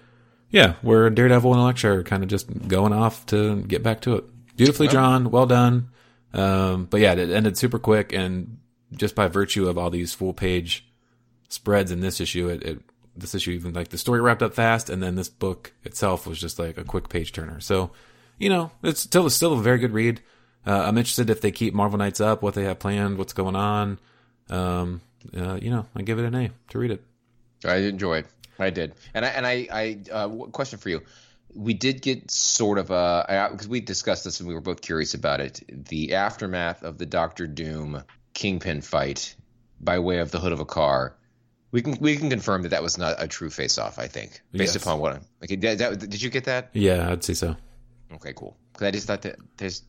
yeah, 0.50 0.76
where 0.82 1.10
Daredevil 1.10 1.54
and 1.54 1.62
Elektra 1.62 1.98
are 1.98 2.04
kind 2.04 2.24
of 2.24 2.30
just 2.30 2.68
going 2.68 2.94
off 2.94 3.26
to 3.28 3.62
get 3.62 3.84
back 3.84 4.02
to 4.02 4.16
it. 4.16 4.24
Beautifully 4.58 4.88
drawn, 4.88 5.30
well 5.30 5.46
done. 5.46 5.90
Um, 6.34 6.86
but 6.86 7.00
yeah, 7.00 7.14
it 7.14 7.30
ended 7.30 7.58
super 7.58 7.80
quick, 7.80 8.14
and 8.14 8.58
just 8.94 9.16
by 9.16 9.28
virtue 9.28 9.68
of 9.68 9.78
all 9.78 9.90
these 9.90 10.14
full 10.14 10.34
page 10.34 10.88
spreads 11.50 11.92
in 11.92 12.00
this 12.00 12.20
issue, 12.20 12.50
it, 12.50 12.64
it 12.64 12.82
this 13.16 13.36
issue 13.36 13.52
even 13.52 13.74
like 13.74 13.90
the 13.90 13.98
story 13.98 14.22
wrapped 14.22 14.42
up 14.42 14.54
fast, 14.54 14.90
and 14.90 15.02
then 15.02 15.16
this 15.16 15.30
book 15.30 15.74
itself 15.84 16.26
was 16.26 16.40
just 16.40 16.58
like 16.60 16.78
a 16.78 16.84
quick 16.84 17.10
page 17.10 17.32
turner. 17.32 17.60
So, 17.60 17.92
you 18.40 18.50
know, 18.50 18.72
it's 18.84 19.02
still 19.02 19.26
it's 19.28 19.36
still 19.36 19.54
a 19.54 19.62
very 19.62 19.78
good 19.78 19.92
read. 19.92 20.22
Uh, 20.66 20.84
I'm 20.88 20.98
interested 20.98 21.30
if 21.30 21.42
they 21.42 21.52
keep 21.52 21.74
Marvel 21.74 21.98
Knights 21.98 22.20
up, 22.22 22.42
what 22.42 22.54
they 22.54 22.64
have 22.66 22.80
planned, 22.80 23.18
what's 23.18 23.34
going 23.34 23.56
on. 23.56 24.00
Um, 24.50 25.02
uh, 25.36 25.56
you 25.62 25.70
know, 25.70 25.86
I 25.96 26.02
give 26.02 26.20
it 26.20 26.26
an 26.26 26.36
A 26.36 26.52
to 26.70 26.80
read 26.80 26.92
it. 26.92 27.04
I 27.66 27.76
enjoyed. 27.78 28.26
I 28.58 28.70
did, 28.72 28.94
and 29.14 29.26
I 29.26 29.30
and 29.30 29.46
I, 29.48 29.68
I 29.72 30.00
uh, 30.12 30.28
question 30.52 30.80
for 30.80 30.90
you. 30.90 31.02
We 31.56 31.74
did 31.74 32.02
get 32.02 32.30
sort 32.30 32.78
of 32.78 32.92
a 32.92 33.50
because 33.52 33.68
we 33.68 33.80
discussed 33.82 34.24
this 34.24 34.40
and 34.40 34.48
we 34.48 34.54
were 34.54 34.62
both 34.62 34.82
curious 34.82 35.14
about 35.14 35.40
it. 35.42 35.62
The 35.90 36.14
aftermath 36.16 36.84
of 36.84 36.98
the 36.98 37.06
Doctor 37.06 37.48
Doom 37.48 38.04
Kingpin 38.34 38.82
fight 38.82 39.36
by 39.82 40.00
way 40.00 40.20
of 40.20 40.32
the 40.32 40.40
hood 40.40 40.52
of 40.52 40.60
a 40.60 40.66
car. 40.66 41.16
We 41.72 41.82
can 41.82 41.98
we 42.02 42.18
can 42.18 42.30
confirm 42.30 42.64
that 42.64 42.70
that 42.70 42.84
was 42.84 42.98
not 42.98 43.16
a 43.22 43.28
true 43.28 43.50
face 43.50 43.78
off. 43.78 43.98
I 43.98 44.08
think 44.08 44.42
based 44.52 44.76
Yes. 44.76 44.84
upon 44.84 45.00
what. 45.00 45.14
I'm- 45.14 45.26
Okay, 45.44 45.56
that, 45.56 45.78
that, 45.78 46.00
did 46.10 46.22
you 46.22 46.30
get 46.30 46.44
that? 46.46 46.70
Yeah, 46.74 47.10
I'd 47.12 47.24
say 47.24 47.34
so. 47.34 47.56
Okay, 48.14 48.34
cool. 48.36 48.58
Because 48.74 48.88
I 48.88 48.92
just 48.92 49.08
thought 49.08 49.22
that 49.24 49.38
there's 49.58 49.84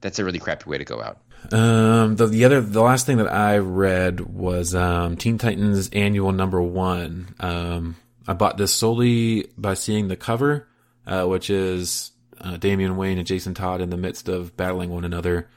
that's 0.00 0.18
a 0.18 0.24
really 0.24 0.38
crappy 0.38 0.68
way 0.68 0.78
to 0.78 0.84
go 0.84 1.00
out. 1.00 1.18
Um, 1.52 2.16
the 2.16 2.26
the 2.26 2.44
other 2.44 2.60
the 2.60 2.82
last 2.82 3.06
thing 3.06 3.16
that 3.16 3.32
I 3.32 3.58
read 3.58 4.20
was 4.20 4.74
um, 4.74 5.16
Teen 5.16 5.38
Titans 5.38 5.88
Annual 5.90 6.32
Number 6.32 6.62
One. 6.62 7.34
Um, 7.40 7.96
I 8.26 8.34
bought 8.34 8.56
this 8.56 8.72
solely 8.72 9.48
by 9.56 9.74
seeing 9.74 10.08
the 10.08 10.16
cover, 10.16 10.68
uh, 11.06 11.24
which 11.24 11.50
is 11.50 12.12
uh, 12.40 12.56
Damian 12.56 12.96
Wayne 12.96 13.18
and 13.18 13.26
Jason 13.26 13.54
Todd 13.54 13.80
in 13.80 13.90
the 13.90 13.96
midst 13.96 14.28
of 14.28 14.56
battling 14.56 14.90
one 14.90 15.04
another. 15.04 15.48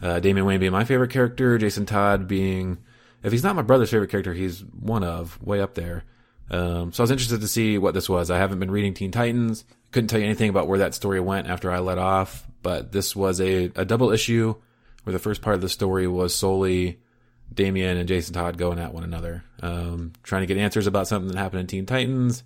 Uh, 0.00 0.20
Damian 0.20 0.46
Wayne 0.46 0.60
being 0.60 0.72
my 0.72 0.84
favorite 0.84 1.10
character, 1.10 1.58
Jason 1.58 1.86
Todd 1.86 2.26
being, 2.26 2.78
if 3.22 3.30
he's 3.30 3.44
not 3.44 3.54
my 3.54 3.62
brother's 3.62 3.90
favorite 3.90 4.10
character, 4.10 4.34
he's 4.34 4.64
one 4.64 5.04
of 5.04 5.40
way 5.42 5.60
up 5.60 5.74
there. 5.74 6.04
Um, 6.50 6.92
so 6.92 7.02
I 7.02 7.04
was 7.04 7.10
interested 7.12 7.40
to 7.40 7.48
see 7.48 7.78
what 7.78 7.94
this 7.94 8.08
was. 8.08 8.30
I 8.30 8.38
haven't 8.38 8.58
been 8.58 8.70
reading 8.70 8.94
Teen 8.94 9.12
Titans. 9.12 9.64
Couldn't 9.92 10.08
tell 10.08 10.18
you 10.18 10.26
anything 10.26 10.50
about 10.50 10.68
where 10.68 10.80
that 10.80 10.94
story 10.94 11.20
went 11.20 11.48
after 11.48 11.70
I 11.70 11.78
let 11.78 11.98
off, 11.98 12.46
but 12.62 12.92
this 12.92 13.14
was 13.14 13.40
a, 13.40 13.70
a 13.76 13.84
double 13.84 14.10
issue 14.10 14.54
where 15.04 15.12
the 15.12 15.18
first 15.18 15.42
part 15.42 15.54
of 15.54 15.60
the 15.60 15.68
story 15.68 16.06
was 16.06 16.34
solely 16.34 16.98
Damian 17.52 17.96
and 17.96 18.08
Jason 18.08 18.34
Todd 18.34 18.58
going 18.58 18.78
at 18.78 18.94
one 18.94 19.04
another, 19.04 19.44
um, 19.60 20.12
trying 20.22 20.42
to 20.42 20.46
get 20.46 20.56
answers 20.56 20.86
about 20.86 21.08
something 21.08 21.28
that 21.28 21.38
happened 21.38 21.60
in 21.60 21.66
Teen 21.66 21.86
Titans, 21.86 22.42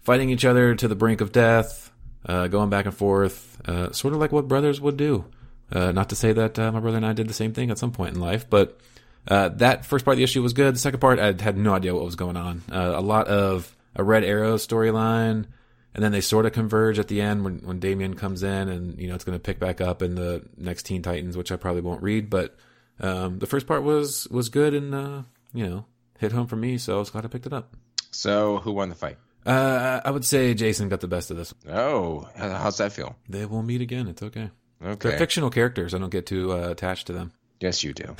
fighting 0.00 0.30
each 0.30 0.44
other 0.44 0.74
to 0.74 0.88
the 0.88 0.94
brink 0.94 1.20
of 1.20 1.32
death, 1.32 1.92
uh, 2.26 2.46
going 2.48 2.70
back 2.70 2.86
and 2.86 2.94
forth, 2.94 3.60
uh, 3.68 3.92
sort 3.92 4.14
of 4.14 4.20
like 4.20 4.32
what 4.32 4.48
brothers 4.48 4.80
would 4.80 4.96
do. 4.96 5.24
Uh, 5.70 5.92
not 5.92 6.08
to 6.08 6.16
say 6.16 6.32
that 6.32 6.58
uh, 6.58 6.72
my 6.72 6.80
brother 6.80 6.96
and 6.96 7.06
I 7.06 7.12
did 7.12 7.28
the 7.28 7.34
same 7.34 7.52
thing 7.52 7.70
at 7.70 7.78
some 7.78 7.92
point 7.92 8.14
in 8.14 8.20
life, 8.20 8.48
but 8.48 8.80
uh, 9.26 9.50
that 9.50 9.84
first 9.84 10.04
part 10.04 10.14
of 10.14 10.18
the 10.18 10.24
issue 10.24 10.42
was 10.42 10.54
good. 10.54 10.74
The 10.74 10.78
second 10.78 11.00
part, 11.00 11.18
I 11.18 11.34
had 11.38 11.58
no 11.58 11.74
idea 11.74 11.94
what 11.94 12.04
was 12.04 12.16
going 12.16 12.36
on. 12.36 12.62
Uh, 12.72 12.94
a 12.96 13.02
lot 13.02 13.28
of 13.28 13.76
a 13.94 14.02
Red 14.02 14.24
Arrow 14.24 14.54
storyline, 14.54 15.46
and 15.94 16.04
then 16.04 16.12
they 16.12 16.20
sort 16.20 16.46
of 16.46 16.52
converge 16.52 16.98
at 16.98 17.08
the 17.08 17.20
end 17.20 17.44
when 17.44 17.58
when 17.58 17.78
Damian 17.78 18.14
comes 18.14 18.42
in, 18.42 18.68
and 18.68 18.98
you 18.98 19.08
know 19.08 19.14
it's 19.14 19.24
going 19.24 19.38
to 19.38 19.42
pick 19.42 19.58
back 19.58 19.80
up 19.80 20.02
in 20.02 20.14
the 20.14 20.44
next 20.56 20.84
Teen 20.84 21.02
Titans, 21.02 21.36
which 21.36 21.52
I 21.52 21.56
probably 21.56 21.82
won't 21.82 22.02
read. 22.02 22.30
But 22.30 22.56
um, 23.00 23.38
the 23.38 23.46
first 23.46 23.66
part 23.66 23.82
was 23.82 24.28
was 24.30 24.48
good 24.48 24.74
and 24.74 24.94
uh, 24.94 25.22
you 25.52 25.66
know 25.66 25.84
hit 26.18 26.32
home 26.32 26.46
for 26.46 26.56
me, 26.56 26.78
so 26.78 26.96
I 26.96 26.98
was 26.98 27.10
glad 27.10 27.24
I 27.24 27.28
picked 27.28 27.46
it 27.46 27.52
up. 27.52 27.74
So 28.10 28.58
who 28.58 28.72
won 28.72 28.88
the 28.88 28.94
fight? 28.94 29.18
Uh, 29.46 30.00
I 30.04 30.10
would 30.10 30.24
say 30.24 30.52
Jason 30.54 30.88
got 30.88 31.00
the 31.00 31.08
best 31.08 31.30
of 31.30 31.36
this. 31.36 31.54
Oh, 31.68 32.28
how's 32.36 32.78
that 32.78 32.92
feel? 32.92 33.16
They 33.28 33.46
will 33.46 33.62
meet 33.62 33.80
again. 33.80 34.08
It's 34.08 34.22
okay. 34.22 34.50
Okay. 34.84 35.08
They're 35.08 35.18
fictional 35.18 35.50
characters. 35.50 35.94
I 35.94 35.98
don't 35.98 36.10
get 36.10 36.26
too 36.26 36.52
uh, 36.52 36.70
attached 36.70 37.06
to 37.08 37.12
them. 37.12 37.32
Yes, 37.60 37.82
you 37.82 37.92
do. 37.92 38.14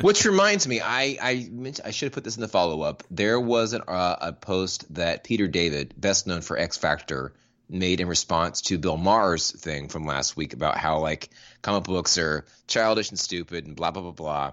Which 0.00 0.24
reminds 0.24 0.66
me, 0.66 0.80
I 0.80 1.16
I, 1.22 1.50
I 1.84 1.90
should 1.92 2.06
have 2.06 2.12
put 2.12 2.24
this 2.24 2.36
in 2.36 2.42
the 2.42 2.48
follow 2.48 2.82
up. 2.82 3.04
There 3.10 3.40
was 3.40 3.72
an, 3.72 3.82
uh, 3.86 4.16
a 4.20 4.32
post 4.32 4.92
that 4.94 5.22
Peter 5.22 5.46
David, 5.46 5.94
best 5.96 6.26
known 6.26 6.40
for 6.40 6.58
X 6.58 6.76
Factor, 6.76 7.34
made 7.68 8.00
in 8.00 8.08
response 8.08 8.62
to 8.62 8.78
Bill 8.78 8.96
Maher's 8.96 9.52
thing 9.52 9.88
from 9.88 10.06
last 10.06 10.36
week 10.36 10.54
about 10.54 10.76
how 10.76 10.98
like 10.98 11.30
comic 11.62 11.84
books 11.84 12.18
are 12.18 12.46
childish 12.66 13.10
and 13.10 13.18
stupid 13.18 13.66
and 13.66 13.76
blah 13.76 13.92
blah 13.92 14.02
blah 14.02 14.12
blah. 14.12 14.52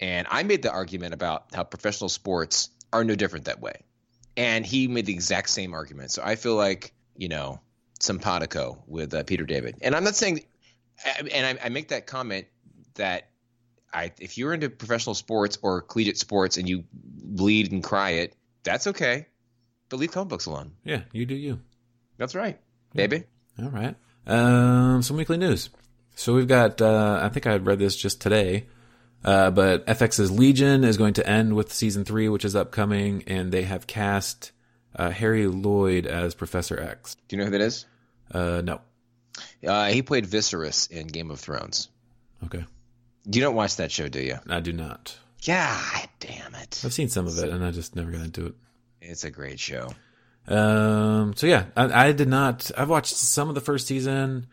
And 0.00 0.26
I 0.30 0.42
made 0.42 0.62
the 0.62 0.72
argument 0.72 1.14
about 1.14 1.46
how 1.54 1.64
professional 1.64 2.10
sports 2.10 2.68
are 2.92 3.04
no 3.04 3.14
different 3.14 3.46
that 3.46 3.60
way. 3.60 3.84
And 4.36 4.66
he 4.66 4.88
made 4.88 5.06
the 5.06 5.12
exact 5.12 5.48
same 5.48 5.72
argument. 5.72 6.10
So 6.10 6.22
I 6.22 6.36
feel 6.36 6.56
like 6.56 6.92
you 7.16 7.28
know 7.28 7.60
simpatico 8.00 8.82
with 8.86 9.14
uh, 9.14 9.22
Peter 9.22 9.44
David. 9.44 9.76
And 9.80 9.94
I'm 9.94 10.04
not 10.04 10.14
saying, 10.14 10.44
and 11.32 11.58
I, 11.58 11.66
I 11.66 11.68
make 11.70 11.88
that 11.88 12.06
comment 12.06 12.46
that 12.94 13.28
I, 13.92 14.12
if 14.20 14.38
you're 14.38 14.52
into 14.52 14.70
professional 14.70 15.14
sports 15.14 15.58
or 15.62 15.80
collegiate 15.80 16.18
sports 16.18 16.56
and 16.56 16.68
you 16.68 16.84
bleed 16.92 17.72
and 17.72 17.82
cry 17.82 18.10
it, 18.10 18.34
that's 18.62 18.88
okay. 18.88 19.26
But 19.88 19.98
leave 19.98 20.12
comic 20.12 20.28
books 20.30 20.46
alone. 20.46 20.72
Yeah, 20.84 21.02
you 21.12 21.26
do 21.26 21.34
you. 21.34 21.60
That's 22.16 22.34
right, 22.34 22.58
baby. 22.94 23.24
All 23.62 23.68
right. 23.68 23.94
Um, 24.26 25.02
some 25.02 25.16
weekly 25.16 25.36
news. 25.36 25.70
So 26.14 26.34
we've 26.34 26.48
got. 26.48 26.80
Uh, 26.80 27.20
I 27.22 27.28
think 27.28 27.46
I 27.46 27.56
read 27.56 27.78
this 27.78 27.96
just 27.96 28.20
today. 28.20 28.66
Uh, 29.24 29.50
but 29.50 29.86
FX's 29.86 30.30
Legion 30.30 30.84
is 30.84 30.98
going 30.98 31.14
to 31.14 31.26
end 31.26 31.54
with 31.54 31.72
season 31.72 32.04
three, 32.04 32.28
which 32.28 32.44
is 32.44 32.54
upcoming, 32.54 33.24
and 33.26 33.50
they 33.50 33.62
have 33.62 33.86
cast 33.86 34.52
uh, 34.96 35.10
Harry 35.10 35.46
Lloyd 35.46 36.06
as 36.06 36.34
Professor 36.34 36.78
X. 36.78 37.16
Do 37.28 37.36
you 37.36 37.38
know 37.38 37.46
who 37.46 37.52
that 37.52 37.62
is? 37.62 37.86
Uh, 38.30 38.60
no. 38.62 38.80
Uh, 39.66 39.86
he 39.86 40.02
played 40.02 40.26
Viserys 40.26 40.90
in 40.90 41.06
Game 41.06 41.30
of 41.30 41.40
Thrones. 41.40 41.88
Okay. 42.44 42.64
You 43.26 43.40
don't 43.40 43.54
watch 43.54 43.76
that 43.76 43.90
show, 43.90 44.08
do 44.08 44.20
you? 44.20 44.38
I 44.48 44.60
do 44.60 44.72
not. 44.72 45.16
God 45.46 46.08
damn 46.20 46.54
it! 46.54 46.82
I've 46.84 46.94
seen 46.94 47.08
some 47.08 47.26
of 47.26 47.38
it, 47.38 47.48
and 47.50 47.64
I 47.64 47.70
just 47.70 47.96
never 47.96 48.10
got 48.10 48.22
into 48.22 48.46
it. 48.46 48.54
It's 49.00 49.24
a 49.24 49.30
great 49.30 49.60
show. 49.60 49.90
Um, 50.46 51.34
so 51.36 51.46
yeah, 51.46 51.66
I, 51.76 52.08
I 52.08 52.12
did 52.12 52.28
not. 52.28 52.70
I've 52.76 52.88
watched 52.88 53.14
some 53.14 53.48
of 53.48 53.54
the 53.54 53.60
first 53.60 53.86
season. 53.86 54.46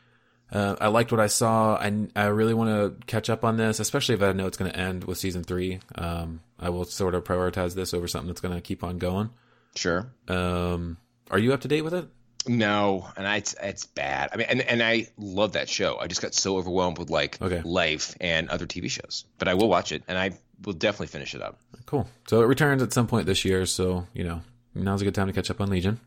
Uh, 0.51 0.75
I 0.81 0.87
liked 0.87 1.11
what 1.11 1.21
I 1.21 1.27
saw. 1.27 1.75
I, 1.75 2.07
I 2.13 2.25
really 2.25 2.53
want 2.53 2.69
to 2.69 3.05
catch 3.05 3.29
up 3.29 3.45
on 3.45 3.55
this, 3.55 3.79
especially 3.79 4.15
if 4.15 4.21
I 4.21 4.33
know 4.33 4.47
it's 4.47 4.57
going 4.57 4.69
to 4.69 4.77
end 4.77 5.05
with 5.05 5.17
season 5.17 5.43
three. 5.43 5.79
Um, 5.95 6.41
I 6.59 6.69
will 6.69 6.83
sort 6.83 7.15
of 7.15 7.23
prioritize 7.23 7.73
this 7.73 7.93
over 7.93 8.07
something 8.07 8.27
that's 8.27 8.41
going 8.41 8.55
to 8.55 8.61
keep 8.61 8.83
on 8.83 8.97
going. 8.97 9.29
Sure. 9.75 10.11
Um, 10.27 10.97
are 11.29 11.39
you 11.39 11.53
up 11.53 11.61
to 11.61 11.69
date 11.69 11.83
with 11.83 11.93
it? 11.93 12.05
No, 12.47 13.07
and 13.15 13.27
I, 13.27 13.37
it's 13.37 13.55
it's 13.61 13.85
bad. 13.85 14.29
I 14.33 14.37
mean, 14.37 14.47
and 14.49 14.61
and 14.61 14.81
I 14.83 15.07
love 15.17 15.53
that 15.53 15.69
show. 15.69 15.97
I 15.99 16.07
just 16.07 16.21
got 16.21 16.33
so 16.33 16.57
overwhelmed 16.57 16.97
with 16.97 17.09
like 17.09 17.41
Okay. 17.41 17.61
Life 17.63 18.15
and 18.19 18.49
other 18.49 18.65
TV 18.65 18.89
shows, 18.89 19.25
but 19.37 19.47
I 19.47 19.53
will 19.53 19.69
watch 19.69 19.91
it, 19.91 20.03
and 20.07 20.17
I 20.17 20.31
will 20.65 20.73
definitely 20.73 21.07
finish 21.07 21.35
it 21.35 21.41
up. 21.41 21.59
Cool. 21.85 22.07
So 22.27 22.41
it 22.41 22.45
returns 22.45 22.81
at 22.81 22.93
some 22.93 23.07
point 23.07 23.25
this 23.25 23.45
year. 23.45 23.65
So 23.65 24.07
you 24.13 24.23
know 24.23 24.41
now's 24.73 25.01
a 25.01 25.05
good 25.05 25.15
time 25.15 25.27
to 25.27 25.33
catch 25.33 25.51
up 25.51 25.61
on 25.61 25.69
Legion. 25.69 25.99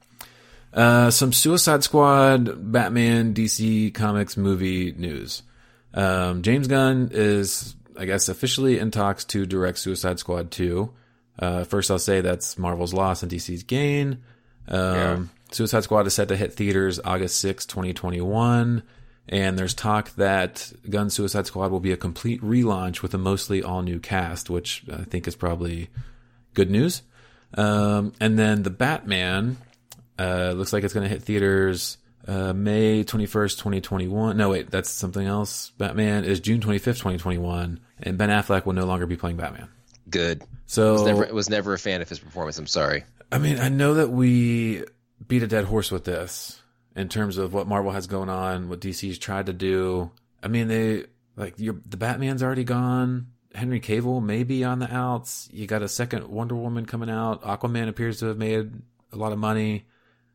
Uh, 0.73 1.11
some 1.11 1.33
Suicide 1.33 1.85
Squad, 1.85 2.73
Batman, 2.73 3.33
DC 3.33 3.95
Comics 3.95 4.37
movie 4.37 4.91
news. 4.93 5.43
Um, 5.93 6.43
James 6.43 6.67
Gunn 6.67 7.11
is, 7.13 7.77
I 7.97 8.07
guess, 8.07 8.29
officially 8.29 8.81
in 8.81 8.91
talks 8.91 9.25
to 9.27 9.47
direct 9.47 9.79
Suicide 9.79 10.19
Squad 10.19 10.51
2. 10.51 10.91
Uh, 11.39 11.63
first, 11.63 11.93
I'll 11.93 12.01
say 12.01 12.23
that's 12.23 12.59
Marvel's 12.59 12.93
loss 12.93 13.23
and 13.23 13.31
DC's 13.31 13.63
gain. 13.63 14.19
Um, 14.67 14.81
Yeah. 14.95 15.25
Suicide 15.55 15.85
Squad 15.85 16.07
is 16.07 16.15
set 16.15 16.29
to 16.29 16.37
hit 16.37 16.53
theaters 16.53 17.01
August 17.05 17.39
6, 17.41 17.67
2021. 17.67 18.83
And 19.29 19.59
there's 19.59 19.75
talk 19.75 20.11
that 20.17 20.71
Gunn 20.89 21.09
Suicide 21.09 21.47
Squad 21.47 21.71
will 21.71 21.81
be 21.81 21.93
a 21.93 21.97
complete 21.97 22.43
relaunch 22.43 23.01
with 23.01 23.15
a 23.15 23.19
mostly 23.19 23.63
all 23.63 23.83
new 23.83 23.99
cast, 23.99 24.51
which 24.51 24.85
I 24.93 25.05
think 25.05 25.27
is 25.27 25.35
probably 25.35 25.89
good 26.53 26.71
news. 26.71 27.03
Um, 27.55 28.13
and 28.21 28.39
then 28.39 28.63
the 28.63 28.71
Batman 28.71 29.57
uh, 30.19 30.53
looks 30.55 30.73
like 30.73 30.85
it's 30.85 30.93
going 30.93 31.05
to 31.05 31.09
hit 31.09 31.23
theaters 31.23 31.97
uh, 32.27 32.53
May 32.53 33.05
21st, 33.05 33.59
2021. 33.59 34.37
No, 34.37 34.51
wait, 34.51 34.71
that's 34.71 34.91
something 34.91 35.27
else. 35.27 35.71
Batman 35.79 36.25
is 36.25 36.41
June 36.41 36.61
25th, 36.61 36.99
2021. 36.99 37.81
And 38.03 38.19
Ben 38.19 38.29
Affleck 38.29 38.67
will 38.67 38.73
no 38.73 38.87
longer 38.87 39.07
be 39.07 39.17
playing 39.17 39.37
Batman. 39.37 39.69
Good. 40.11 40.43
So, 40.67 40.93
Was 40.95 41.03
never 41.05 41.35
was 41.35 41.49
never 41.49 41.75
a 41.75 41.79
fan 41.79 42.03
of 42.03 42.09
his 42.09 42.19
performance. 42.19 42.59
I'm 42.59 42.67
sorry. 42.67 43.05
I 43.31 43.39
mean, 43.39 43.59
I 43.59 43.69
know 43.69 43.95
that 43.95 44.11
we 44.11 44.85
beat 45.29 45.43
a 45.43 45.47
dead 45.47 45.65
horse 45.67 45.91
with 45.91 46.05
this 46.05 46.61
in 46.97 47.09
terms 47.09 47.39
of 47.39 47.53
what 47.53 47.67
Marvel 47.67 47.93
has 47.93 48.07
going 48.07 48.29
on, 48.29 48.69
what 48.69 48.81
DC's 48.81 49.19
tried 49.19 49.47
to 49.47 49.53
do. 49.53 50.11
I 50.43 50.49
mean, 50.49 50.69
they 50.69 51.05
like 51.37 51.57
the 51.57 51.73
Batman's 51.97 52.43
already 52.43 52.65
gone. 52.65 53.29
Henry 53.55 53.81
Cavill 53.81 54.23
may 54.23 54.43
be 54.43 54.65
on 54.65 54.81
the 54.81 54.93
outs. 54.93 55.49
You 55.53 55.67
got 55.67 55.83
a 55.83 55.89
second 55.89 56.29
Wonder 56.29 56.57
Woman 56.57 56.87
coming 56.87 57.09
out. 57.11 57.43
Aquaman 57.43 57.89
appears 57.89 58.19
to 58.19 58.27
have 58.27 58.39
made 58.39 58.73
a 59.13 59.17
lot 59.17 59.33
of 59.33 59.39
money. 59.39 59.87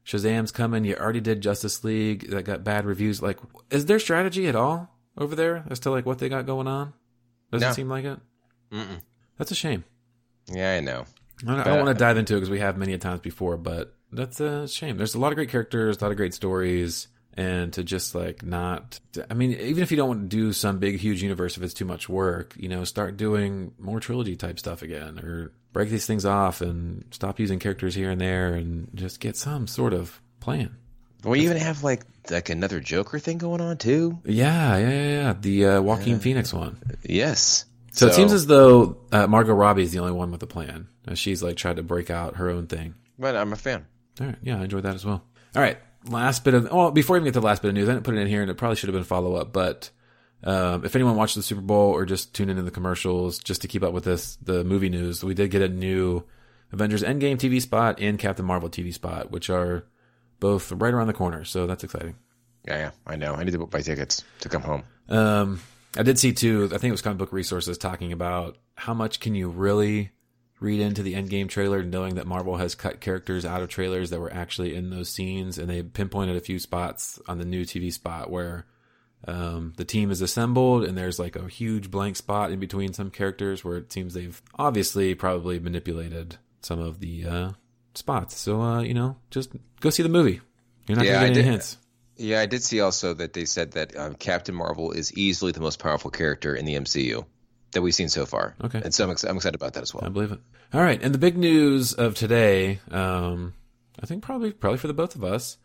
Shazam's 0.05 0.51
coming. 0.51 0.85
You 0.85 0.95
already 0.95 1.19
did 1.19 1.41
Justice 1.41 1.83
League 1.83 2.29
that 2.29 2.43
got 2.43 2.63
bad 2.63 2.85
reviews. 2.85 3.21
Like, 3.21 3.37
is 3.69 3.85
there 3.85 3.99
strategy 3.99 4.47
at 4.47 4.55
all 4.55 4.89
over 5.17 5.35
there 5.35 5.65
as 5.69 5.79
to 5.81 5.91
like 5.91 6.05
what 6.05 6.19
they 6.19 6.29
got 6.29 6.45
going 6.45 6.67
on? 6.67 6.93
Doesn't 7.51 7.67
No. 7.67 7.73
seem 7.73 7.89
like 7.89 8.05
it. 8.05 8.19
Mm-mm. 8.71 9.01
That's 9.37 9.51
a 9.51 9.55
shame. 9.55 9.83
Yeah, 10.47 10.73
I 10.75 10.79
know. 10.79 11.05
I 11.47 11.55
don't, 11.55 11.65
don't 11.65 11.85
want 11.85 11.97
to 11.97 12.01
dive 12.01 12.17
into 12.17 12.33
it 12.35 12.37
because 12.37 12.49
we 12.49 12.59
have 12.59 12.77
many 12.77 12.97
times 12.97 13.19
before, 13.19 13.57
but 13.57 13.93
that's 14.11 14.39
a 14.39 14.67
shame. 14.67 14.97
There's 14.97 15.15
a 15.15 15.19
lot 15.19 15.31
of 15.31 15.35
great 15.35 15.49
characters, 15.49 15.97
a 15.97 16.03
lot 16.03 16.11
of 16.11 16.17
great 16.17 16.33
stories, 16.33 17.07
and 17.35 17.71
to 17.73 17.83
just 17.83 18.15
like 18.15 18.43
not, 18.43 18.99
I 19.29 19.33
mean, 19.33 19.51
even 19.53 19.83
if 19.83 19.91
you 19.91 19.97
don't 19.97 20.09
want 20.09 20.29
to 20.29 20.35
do 20.37 20.51
some 20.53 20.79
big, 20.79 20.99
huge 20.99 21.21
universe, 21.23 21.57
if 21.57 21.63
it's 21.63 21.73
too 21.73 21.85
much 21.85 22.09
work, 22.09 22.53
you 22.57 22.69
know, 22.69 22.83
start 22.83 23.17
doing 23.17 23.73
more 23.79 23.99
trilogy 23.99 24.35
type 24.35 24.59
stuff 24.59 24.81
again, 24.81 25.19
or 25.19 25.53
break 25.73 25.89
these 25.89 26.05
things 26.05 26.25
off 26.25 26.61
and 26.61 27.05
stop 27.11 27.39
using 27.39 27.59
characters 27.59 27.95
here 27.95 28.09
and 28.11 28.19
there, 28.19 28.53
and 28.55 28.89
just 28.95 29.19
get 29.19 29.37
some 29.37 29.67
sort 29.67 29.93
of 29.93 30.21
plan. 30.39 30.75
We 31.23 31.41
even 31.41 31.57
have 31.57 31.83
like 31.83 32.03
like 32.31 32.49
another 32.49 32.79
Joker 32.79 33.19
thing 33.19 33.37
going 33.39 33.59
on 33.61 33.77
too. 33.77 34.19
Yeah, 34.25 34.77
yeah, 34.77 34.89
yeah, 34.89 35.07
yeah. 35.21 35.33
The 35.39 35.65
uh, 35.65 35.81
Joaquin 35.81 36.19
Phoenix 36.19 36.53
one. 36.53 36.81
Yes. 37.03 37.65
So, 37.91 38.07
it 38.07 38.13
seems 38.13 38.31
as 38.31 38.45
though 38.45 38.97
uh, 39.11 39.27
Margot 39.27 39.53
Robbie 39.53 39.81
is 39.83 39.91
the 39.91 39.99
only 39.99 40.13
one 40.13 40.31
with 40.31 40.41
a 40.43 40.47
plan. 40.47 40.87
Uh, 41.05 41.15
She's 41.15 41.43
like 41.43 41.57
tried 41.57 41.75
to 41.77 41.83
break 41.83 42.09
out 42.09 42.37
her 42.37 42.49
own 42.49 42.67
thing. 42.67 42.93
but 43.17 43.35
I'm 43.35 43.51
a 43.51 43.57
fan. 43.57 43.85
All 44.19 44.27
right. 44.27 44.37
Yeah, 44.41 44.59
I 44.59 44.63
enjoyed 44.63 44.83
that 44.83 44.95
as 44.95 45.05
well. 45.05 45.23
All 45.55 45.61
right. 45.61 45.77
Last 46.07 46.43
bit 46.43 46.53
of, 46.53 46.71
well, 46.71 46.91
before 46.91 47.15
we 47.15 47.19
even 47.19 47.25
get 47.25 47.33
to 47.33 47.39
the 47.41 47.45
last 47.45 47.61
bit 47.61 47.69
of 47.69 47.75
news, 47.75 47.89
I 47.89 47.93
didn't 47.93 48.05
put 48.05 48.15
it 48.15 48.19
in 48.19 48.27
here 48.27 48.41
and 48.41 48.49
it 48.49 48.55
probably 48.55 48.75
should 48.75 48.87
have 48.87 48.93
been 48.93 49.01
a 49.01 49.05
follow 49.05 49.35
up, 49.35 49.51
but 49.51 49.89
um, 50.43 50.85
if 50.85 50.95
anyone 50.95 51.15
watched 51.15 51.35
the 51.35 51.43
Super 51.43 51.61
Bowl 51.61 51.91
or 51.91 52.05
just 52.05 52.33
tune 52.33 52.49
into 52.49 52.61
the 52.61 52.71
commercials 52.71 53.39
just 53.39 53.61
to 53.61 53.67
keep 53.67 53.83
up 53.83 53.93
with 53.93 54.05
this, 54.05 54.37
the 54.37 54.63
movie 54.63 54.89
news, 54.89 55.23
we 55.23 55.33
did 55.33 55.51
get 55.51 55.61
a 55.61 55.67
new 55.67 56.23
Avengers 56.71 57.03
Endgame 57.03 57.37
TV 57.37 57.61
spot 57.61 57.99
and 57.99 58.17
Captain 58.17 58.45
Marvel 58.45 58.69
TV 58.69 58.93
spot, 58.93 59.31
which 59.31 59.49
are 59.49 59.85
both 60.39 60.71
right 60.71 60.93
around 60.93 61.07
the 61.07 61.13
corner. 61.13 61.43
So 61.43 61.67
that's 61.67 61.83
exciting. 61.83 62.15
Yeah, 62.65 62.77
yeah, 62.77 62.91
I 63.05 63.15
know. 63.15 63.33
I 63.33 63.43
need 63.43 63.51
to 63.51 63.65
buy 63.65 63.81
tickets 63.81 64.23
to 64.41 64.49
come 64.49 64.61
home. 64.61 64.83
Um, 65.09 65.61
I 65.97 66.03
did 66.03 66.19
see 66.19 66.33
too. 66.33 66.65
I 66.65 66.77
think 66.77 66.85
it 66.85 66.91
was 66.91 67.01
Comic 67.01 67.17
Book 67.17 67.33
Resources 67.33 67.77
talking 67.77 68.13
about 68.13 68.57
how 68.75 68.93
much 68.93 69.19
can 69.19 69.35
you 69.35 69.49
really 69.49 70.11
read 70.59 70.79
into 70.79 71.01
the 71.03 71.13
Endgame 71.13 71.47
trailer, 71.47 71.83
knowing 71.83 72.15
that 72.15 72.27
Marvel 72.27 72.57
has 72.57 72.75
cut 72.75 72.99
characters 72.99 73.45
out 73.45 73.61
of 73.61 73.69
trailers 73.69 74.09
that 74.09 74.19
were 74.19 74.33
actually 74.33 74.75
in 74.75 74.89
those 74.89 75.09
scenes, 75.09 75.57
and 75.57 75.69
they 75.69 75.81
pinpointed 75.83 76.35
a 76.35 76.41
few 76.41 76.59
spots 76.59 77.19
on 77.27 77.37
the 77.37 77.45
new 77.45 77.63
TV 77.63 77.91
spot 77.93 78.29
where 78.29 78.65
um, 79.27 79.73
the 79.77 79.85
team 79.85 80.11
is 80.11 80.21
assembled, 80.21 80.83
and 80.83 80.97
there's 80.97 81.19
like 81.19 81.35
a 81.35 81.47
huge 81.47 81.91
blank 81.91 82.15
spot 82.15 82.51
in 82.51 82.59
between 82.59 82.93
some 82.93 83.09
characters 83.11 83.63
where 83.63 83.77
it 83.77 83.91
seems 83.91 84.13
they've 84.13 84.41
obviously 84.57 85.13
probably 85.15 85.59
manipulated 85.59 86.37
some 86.61 86.79
of 86.79 86.99
the 86.99 87.25
uh, 87.25 87.51
spots. 87.93 88.37
So 88.37 88.61
uh, 88.61 88.81
you 88.81 88.93
know, 88.93 89.17
just 89.31 89.51
go 89.81 89.89
see 89.89 90.03
the 90.03 90.09
movie. 90.09 90.41
You're 90.87 90.97
not 90.97 91.05
Yeah, 91.05 91.21
I 91.21 91.25
any 91.25 91.35
did- 91.35 91.45
hints. 91.45 91.77
Yeah, 92.21 92.41
I 92.41 92.47
did 92.47 92.61
see 92.63 92.81
also 92.81 93.13
that 93.13 93.31
they 93.31 93.45
said 93.45 93.71
that 93.71 93.95
um, 93.95 94.13
Captain 94.13 94.53
Marvel 94.53 94.91
is 94.91 95.13
easily 95.17 95.53
the 95.53 95.61
most 95.61 95.79
powerful 95.79 96.11
character 96.11 96.53
in 96.53 96.65
the 96.65 96.75
MCU 96.75 97.25
that 97.71 97.81
we've 97.81 97.95
seen 97.95 98.09
so 98.09 98.25
far. 98.25 98.55
Okay. 98.63 98.81
and 98.83 98.93
so 98.93 99.05
I'm, 99.05 99.11
ex- 99.11 99.23
I'm 99.23 99.35
excited 99.35 99.55
about 99.55 99.73
that 99.73 99.83
as 99.83 99.93
well. 99.93 100.05
I 100.05 100.09
believe 100.09 100.31
it. 100.31 100.39
All 100.73 100.81
right, 100.81 101.01
and 101.01 101.13
the 101.13 101.19
big 101.19 101.37
news 101.37 101.93
of 101.93 102.15
today, 102.15 102.79
um, 102.91 103.53
I 104.01 104.05
think 104.05 104.23
probably 104.23 104.51
probably 104.51 104.77
for 104.77 104.87
the 104.87 104.93
both 104.93 105.15
of 105.15 105.23
us, 105.23 105.57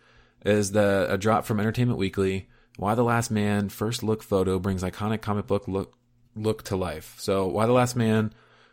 is 0.45 0.73
the 0.73 1.07
a 1.09 1.19
drop 1.19 1.45
from 1.45 1.61
Entertainment 1.61 1.99
Weekly. 1.99 2.49
Y 2.79 2.95
the 2.95 3.05
Last 3.05 3.31
Man 3.31 3.69
first 3.69 4.03
look 4.03 4.23
photo 4.23 4.59
brings 4.59 4.83
iconic 4.83 5.21
comic 5.21 5.47
book 5.47 5.69
look 5.69 5.97
look 6.35 6.62
to 6.64 6.77
life. 6.77 7.14
So 7.19 7.47
Y 7.47 7.67
the 7.67 7.73
Last 7.73 7.97
Man 7.97 8.33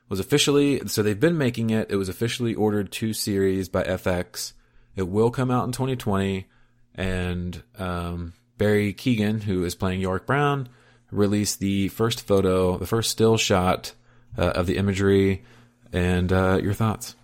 was 0.10 0.20
officially 0.20 0.88
so 0.88 1.04
they've 1.04 1.20
been 1.20 1.38
making 1.38 1.70
it. 1.70 1.92
It 1.92 1.96
was 1.96 2.10
officially 2.10 2.54
ordered 2.54 2.92
two 2.92 3.14
series 3.14 3.70
by 3.70 3.84
FX. 3.84 4.54
It 4.96 5.08
will 5.08 5.32
come 5.32 5.50
out 5.50 5.66
in 5.66 5.72
2020, 5.72 6.48
and 6.96 7.64
um, 7.80 8.34
Barry 8.58 8.94
Keoghan, 8.94 9.42
who 9.44 9.64
is 9.64 9.74
playing 9.74 10.02
Yorick 10.02 10.26
Brown, 10.26 10.68
released 11.12 11.60
the 11.60 11.90
first 11.90 12.26
photo, 12.26 12.78
the 12.78 12.88
first 12.88 13.12
still 13.12 13.38
shot 13.38 13.94
uh, 14.38 14.52
of 14.52 14.66
the 14.66 14.78
imagery, 14.78 15.44
and 15.92 16.32
uh, 16.32 16.60
your 16.62 16.74
thoughts. 16.74 17.16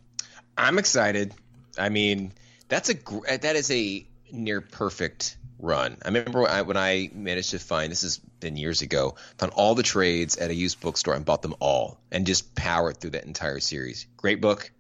I'm 0.58 0.78
excited. 0.78 1.34
I 1.78 1.89
mean, 1.89 2.34
that's 2.67 2.89
a 2.89 2.95
that 3.38 3.56
is 3.56 3.71
a 3.71 4.06
near 4.32 4.62
perfect 4.62 5.38
run. 5.60 5.97
I 6.04 6.10
remember 6.10 6.41
when 6.41 6.52
I, 6.52 6.62
when 6.63 6.78
I 6.78 7.10
managed 7.13 7.52
to 7.52 7.60
find 7.60 7.91
this 7.91 8.02
has 8.02 8.17
been 8.17 8.58
years 8.58 8.82
ago. 8.82 9.15
Found 9.38 9.54
all 9.54 9.76
the 9.76 9.84
trades 9.84 10.38
at 10.38 10.50
a 10.50 10.54
used 10.54 10.80
bookstore 10.82 11.15
and 11.15 11.26
bought 11.26 11.41
them 11.41 11.56
all, 11.60 12.00
and 12.12 12.26
just 12.26 12.56
powered 12.56 12.97
through 12.97 13.12
that 13.12 13.26
entire 13.26 13.60
series. 13.60 14.08
Great 14.17 14.41
book. 14.41 14.71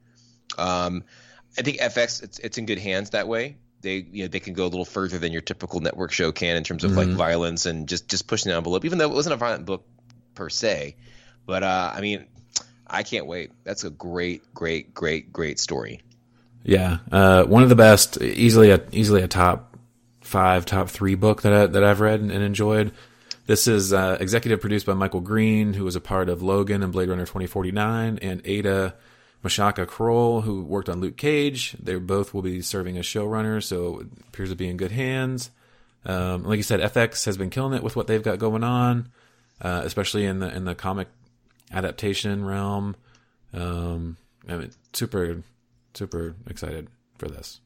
Um, 0.57 1.03
I 1.57 1.61
think 1.61 1.79
FX 1.79 2.23
it's 2.23 2.39
it's 2.39 2.57
in 2.57 2.65
good 2.65 2.79
hands 2.79 3.11
that 3.11 3.27
way. 3.27 3.57
They 3.81 4.05
you 4.11 4.23
know 4.23 4.27
they 4.27 4.39
can 4.39 4.53
go 4.53 4.63
a 4.63 4.69
little 4.69 4.85
further 4.85 5.17
than 5.17 5.31
your 5.31 5.41
typical 5.41 5.79
network 5.79 6.11
show 6.11 6.31
can 6.31 6.55
in 6.55 6.63
terms 6.63 6.83
of 6.83 6.91
like 6.91 7.09
violence 7.09 7.65
and 7.65 7.87
just 7.87 8.07
just 8.07 8.27
pushing 8.27 8.49
the 8.49 8.57
envelope. 8.57 8.85
Even 8.85 8.97
though 8.97 9.09
it 9.09 9.13
wasn't 9.13 9.33
a 9.33 9.37
violent 9.37 9.65
book 9.65 9.85
per 10.35 10.49
se, 10.49 10.95
but 11.45 11.63
uh, 11.63 11.91
I 11.93 12.01
mean, 12.01 12.25
I 12.87 13.03
can't 13.03 13.27
wait. 13.27 13.51
That's 13.63 13.83
a 13.83 13.89
great, 13.89 14.53
great, 14.53 14.93
great, 14.93 15.31
great 15.31 15.59
story. 15.59 16.01
Yeah, 16.63 16.97
uh, 17.11 17.43
one 17.45 17.63
of 17.63 17.69
the 17.69 17.75
best, 17.75 18.21
easily 18.21 18.71
a 18.71 18.81
easily 18.91 19.21
a 19.21 19.27
top 19.27 19.77
five, 20.21 20.65
top 20.65 20.89
three 20.89 21.15
book 21.15 21.43
that 21.43 21.53
I, 21.53 21.65
that 21.67 21.83
I've 21.83 22.01
read 22.01 22.19
and, 22.19 22.31
and 22.31 22.43
enjoyed. 22.43 22.91
This 23.45 23.67
is 23.67 23.93
uh, 23.93 24.17
executive 24.19 24.59
produced 24.59 24.85
by 24.85 24.93
Michael 24.93 25.21
Green, 25.21 25.73
who 25.73 25.85
was 25.85 25.95
a 25.95 26.01
part 26.01 26.27
of 26.27 26.41
Logan 26.41 26.83
and 26.83 26.91
Blade 26.91 27.07
Runner 27.07 27.23
2049, 27.23 28.19
and 28.21 28.41
Aida 28.45 28.95
Mashaka 29.43 29.87
Croal, 29.87 30.41
who 30.41 30.63
worked 30.63 30.89
on 30.89 30.99
Luke 30.99 31.17
Cage. 31.17 31.75
They 31.79 31.95
both 31.95 32.33
will 32.33 32.41
be 32.41 32.61
serving 32.61 32.97
as 32.97 33.05
showrunners, 33.05 33.63
so 33.63 33.99
it 33.99 34.07
appears 34.27 34.49
to 34.49 34.55
be 34.55 34.67
in 34.67 34.77
good 34.77 34.91
hands. 34.91 35.51
Um, 36.05 36.43
like 36.43 36.57
you 36.57 36.63
said, 36.63 36.79
FX 36.79 37.25
has 37.25 37.37
been 37.37 37.49
killing 37.49 37.73
it 37.73 37.83
with 37.83 37.95
what 37.95 38.07
they've 38.07 38.23
got 38.23 38.39
going 38.39 38.63
on, 38.63 39.09
uh, 39.61 39.81
especially 39.83 40.25
in 40.25 40.39
the 40.39 40.53
in 40.55 40.65
the 40.65 40.75
comic 40.75 41.07
adaptation 41.71 42.45
realm. 42.45 42.95
Um, 43.53 44.17
I 44.47 44.55
mean, 44.55 44.71
super, 44.93 45.43
super 45.93 46.35
excited 46.49 46.87
for 47.17 47.27
this. 47.27 47.59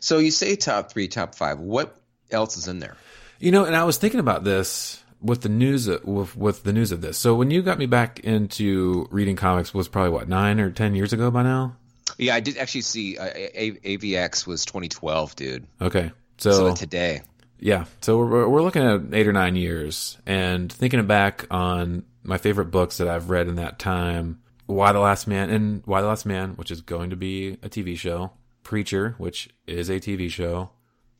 So 0.00 0.18
you 0.18 0.30
say 0.30 0.56
top 0.56 0.90
three, 0.90 1.08
top 1.08 1.34
five. 1.34 1.60
What 1.60 1.96
else 2.30 2.56
is 2.56 2.68
in 2.68 2.80
there? 2.80 2.96
You 3.38 3.52
know, 3.52 3.64
and 3.64 3.76
I 3.76 3.84
was 3.84 3.98
thinking 3.98 4.20
about 4.20 4.44
this 4.44 5.02
with 5.24 5.40
the 5.40 5.48
news 5.48 5.88
with 6.04 6.36
with 6.36 6.62
the 6.62 6.72
news 6.72 6.92
of 6.92 7.00
this. 7.00 7.16
So 7.18 7.34
when 7.34 7.50
you 7.50 7.62
got 7.62 7.78
me 7.78 7.86
back 7.86 8.20
into 8.20 9.08
reading 9.10 9.34
comics 9.36 9.72
was 9.74 9.88
probably 9.88 10.10
what 10.10 10.28
nine 10.28 10.60
or 10.60 10.70
ten 10.70 10.94
years 10.94 11.12
ago 11.12 11.30
by 11.30 11.42
now. 11.42 11.76
Yeah, 12.18 12.34
I 12.36 12.40
did 12.40 12.58
actually 12.58 12.82
see 12.82 13.18
uh, 13.18 13.24
A- 13.24 13.64
A- 13.64 13.96
AVX 13.98 14.46
was 14.46 14.64
2012, 14.66 15.34
dude. 15.34 15.66
Okay, 15.80 16.12
So, 16.38 16.52
so 16.52 16.74
today, 16.74 17.22
Yeah, 17.58 17.86
so 18.02 18.18
we're 18.18 18.48
we're 18.48 18.62
looking 18.62 18.82
at 18.82 19.00
eight 19.12 19.26
or 19.26 19.32
nine 19.32 19.56
years, 19.56 20.18
and 20.26 20.72
thinking 20.72 21.04
back 21.06 21.46
on 21.50 22.04
my 22.22 22.38
favorite 22.38 22.66
books 22.70 22.98
that 22.98 23.08
I've 23.08 23.30
read 23.30 23.48
in 23.48 23.56
that 23.56 23.78
time. 23.80 24.40
Y 24.66 24.92
the 24.92 24.98
Last 25.00 25.26
Man 25.26 25.50
and 25.50 25.82
Y 25.86 26.00
the 26.00 26.06
Last 26.06 26.24
Man, 26.26 26.50
which 26.52 26.70
is 26.70 26.80
going 26.82 27.10
to 27.10 27.16
be 27.16 27.58
a 27.62 27.68
TV 27.68 27.96
show. 27.98 28.30
Preacher, 28.62 29.14
which 29.18 29.48
is 29.66 29.88
a 29.90 29.98
TV 30.00 30.30
show. 30.30 30.70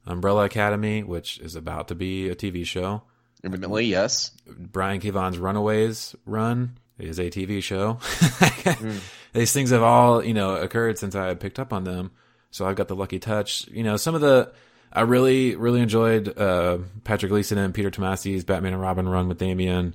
Umbrella 0.06 0.44
Academy, 0.44 1.02
which 1.02 1.38
is 1.40 1.56
about 1.56 1.88
to 1.88 1.94
be 1.94 2.28
a 2.28 2.34
TV 2.34 2.64
show. 2.64 3.02
Intermittently, 3.44 3.84
yes. 3.84 4.30
Brian 4.46 5.00
K. 5.00 5.10
Vaughan's 5.10 5.36
Runaways 5.36 6.16
run 6.24 6.78
is 6.98 7.18
a 7.18 7.24
TV 7.28 7.62
show. 7.62 7.98
mm. 8.00 9.00
These 9.34 9.52
things 9.52 9.70
have 9.70 9.82
all, 9.82 10.24
you 10.24 10.32
know, 10.32 10.56
occurred 10.56 10.96
since 10.98 11.14
I 11.14 11.34
picked 11.34 11.58
up 11.58 11.72
on 11.72 11.84
them. 11.84 12.12
So 12.50 12.64
I've 12.64 12.76
got 12.76 12.88
the 12.88 12.96
lucky 12.96 13.18
touch. 13.18 13.68
You 13.68 13.82
know, 13.82 13.98
some 13.98 14.14
of 14.14 14.22
the, 14.22 14.50
I 14.90 15.02
really, 15.02 15.56
really 15.56 15.82
enjoyed, 15.82 16.38
uh, 16.38 16.78
Patrick 17.02 17.28
Gleason 17.30 17.58
and 17.58 17.74
Peter 17.74 17.90
Tomasi's 17.90 18.44
Batman 18.44 18.72
and 18.72 18.80
Robin 18.80 19.06
run 19.06 19.28
with 19.28 19.38
Damian. 19.38 19.94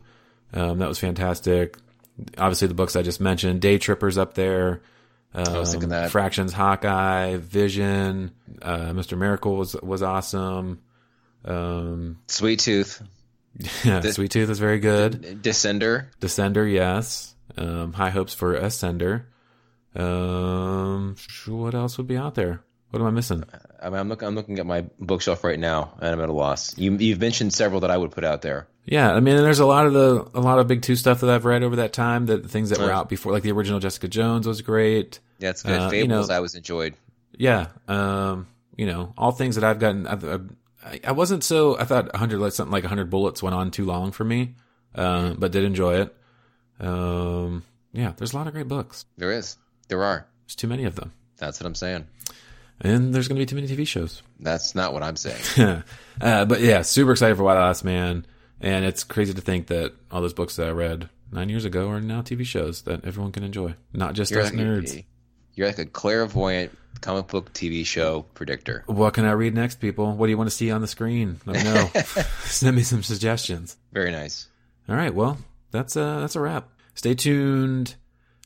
Um, 0.53 0.77
that 0.77 0.87
was 0.87 0.99
fantastic. 0.99 1.75
Obviously 2.37 2.67
the 2.67 2.75
books 2.75 2.95
I 2.95 3.01
just 3.01 3.19
mentioned, 3.19 3.61
Day 3.61 3.79
Trippers 3.79 4.19
up 4.19 4.35
there. 4.35 4.81
Um, 5.33 5.47
I 5.47 5.59
was 5.59 5.71
thinking 5.71 5.89
that. 5.89 6.11
Fraction's, 6.11 6.53
Hawkeye, 6.53 7.37
Vision, 7.37 8.31
uh, 8.61 8.89
Mr. 8.89 9.17
Miracle 9.17 9.55
was, 9.55 9.75
was 9.81 10.03
awesome. 10.03 10.81
Um, 11.45 12.19
Sweet 12.27 12.59
Tooth. 12.59 13.01
Yeah, 13.83 13.99
the, 13.99 14.13
Sweet 14.13 14.31
Tooth 14.31 14.49
is 14.49 14.59
very 14.59 14.79
good. 14.79 15.41
Descender. 15.41 16.07
Descender, 16.21 16.71
yes. 16.71 17.35
Um, 17.57 17.93
high 17.93 18.09
hopes 18.09 18.33
for 18.33 18.57
Ascender. 18.57 19.25
Um, 19.95 21.15
what 21.47 21.73
else 21.73 21.97
would 21.97 22.07
be 22.07 22.15
out 22.17 22.35
there? 22.35 22.61
What 22.91 23.01
am 23.01 23.07
I 23.07 23.11
missing? 23.11 23.43
I 23.81 23.89
mean, 23.89 23.99
I'm 23.99 24.09
looking. 24.09 24.27
I'm 24.27 24.35
looking 24.35 24.59
at 24.59 24.65
my 24.65 24.85
bookshelf 24.99 25.43
right 25.43 25.59
now, 25.59 25.93
and 25.99 26.09
I'm 26.09 26.21
at 26.21 26.29
a 26.29 26.33
loss. 26.33 26.77
You, 26.77 26.95
you've 26.95 27.19
mentioned 27.19 27.53
several 27.53 27.81
that 27.81 27.91
I 27.91 27.97
would 27.97 28.11
put 28.11 28.23
out 28.23 28.41
there. 28.41 28.67
Yeah, 28.85 29.13
I 29.13 29.19
mean, 29.19 29.37
there's 29.37 29.59
a 29.59 29.65
lot 29.65 29.85
of 29.85 29.93
the 29.93 30.27
a 30.33 30.41
lot 30.41 30.57
of 30.57 30.67
big 30.67 30.81
two 30.81 30.95
stuff 30.95 31.21
that 31.21 31.29
I've 31.29 31.45
read 31.45 31.61
over 31.61 31.75
that 31.77 31.93
time. 31.93 32.25
That 32.25 32.41
the 32.41 32.49
things 32.49 32.71
that 32.71 32.79
were 32.79 32.91
out 32.91 33.07
before, 33.07 33.31
like 33.31 33.43
the 33.43 33.51
original 33.51 33.79
Jessica 33.79 34.07
Jones, 34.07 34.47
was 34.47 34.61
great. 34.61 35.19
Yeah, 35.37 35.51
it's 35.51 35.61
good. 35.61 35.79
Uh, 35.79 35.89
Fables, 35.89 36.01
you 36.01 36.07
know, 36.07 36.35
I 36.35 36.39
was 36.39 36.55
enjoyed. 36.55 36.95
Yeah, 37.37 37.67
um, 37.87 38.47
you 38.75 38.87
know, 38.87 39.13
all 39.15 39.31
things 39.31 39.55
that 39.55 39.63
I've 39.63 39.77
gotten. 39.77 40.07
I've, 40.07 40.23
I've, 40.27 40.49
I 41.03 41.11
wasn't 41.11 41.43
so. 41.43 41.77
I 41.77 41.83
thought 41.83 42.11
100 42.13 42.39
like 42.39 42.53
something 42.53 42.71
like 42.71 42.83
100 42.83 43.09
bullets 43.09 43.43
went 43.43 43.53
on 43.53 43.71
too 43.71 43.85
long 43.85 44.11
for 44.11 44.23
me, 44.23 44.55
uh, 44.95 45.33
but 45.33 45.51
did 45.51 45.63
enjoy 45.63 46.01
it. 46.01 46.15
Um, 46.79 47.63
yeah, 47.91 48.13
there's 48.15 48.33
a 48.33 48.37
lot 48.37 48.47
of 48.47 48.53
great 48.53 48.67
books. 48.67 49.05
There 49.17 49.31
is. 49.31 49.57
There 49.89 50.03
are. 50.03 50.25
There's 50.45 50.55
too 50.55 50.67
many 50.67 50.85
of 50.85 50.95
them. 50.95 51.11
That's 51.37 51.59
what 51.59 51.67
I'm 51.67 51.75
saying. 51.75 52.07
And 52.81 53.13
there's 53.13 53.27
going 53.27 53.35
to 53.35 53.41
be 53.41 53.45
too 53.45 53.55
many 53.55 53.67
TV 53.67 53.85
shows. 53.85 54.23
That's 54.39 54.73
not 54.73 54.93
what 54.93 55.03
I'm 55.03 55.17
saying. 55.17 55.83
uh, 56.21 56.45
but 56.45 56.61
yeah, 56.61 56.81
super 56.83 57.11
excited 57.11 57.35
for 57.35 57.43
Y 57.43 57.53
the 57.53 57.59
Last 57.59 57.83
Man. 57.83 58.25
And 58.61 58.85
it's 58.85 59.03
crazy 59.03 59.33
to 59.33 59.41
think 59.41 59.67
that 59.67 59.93
all 60.11 60.21
those 60.21 60.33
books 60.33 60.55
that 60.55 60.67
I 60.67 60.71
read 60.71 61.09
nine 61.31 61.49
years 61.49 61.65
ago 61.65 61.89
are 61.89 62.01
now 62.01 62.21
TV 62.21 62.45
shows 62.45 62.83
that 62.83 63.05
everyone 63.05 63.31
can 63.31 63.43
enjoy, 63.43 63.75
not 63.93 64.13
just 64.13 64.31
you're 64.31 64.41
us 64.41 64.51
nerds. 64.51 65.03
A, 65.59 65.61
you're 65.61 65.67
like 65.67 65.79
a 65.79 65.85
clairvoyant 65.85 66.77
comic 67.01 67.27
book 67.27 67.53
TV 67.53 67.85
show 67.85 68.23
predictor. 68.33 68.83
What 68.87 69.13
can 69.13 69.25
I 69.25 69.31
read 69.31 69.53
next, 69.53 69.79
people? 69.79 70.15
What 70.15 70.27
do 70.27 70.31
you 70.31 70.37
want 70.37 70.49
to 70.49 70.55
see 70.55 70.71
on 70.71 70.81
the 70.81 70.87
screen? 70.87 71.39
Let 71.45 71.57
me 71.57 71.63
know. 71.63 71.89
Send 72.43 72.75
me 72.75 72.83
some 72.83 73.03
suggestions. 73.03 73.77
Very 73.91 74.11
nice. 74.11 74.47
All 74.87 74.95
right. 74.95 75.13
Well, 75.13 75.37
that's 75.71 75.95
uh 75.95 76.19
that's 76.19 76.35
a 76.35 76.39
wrap. 76.39 76.69
Stay 76.95 77.13
tuned 77.15 77.95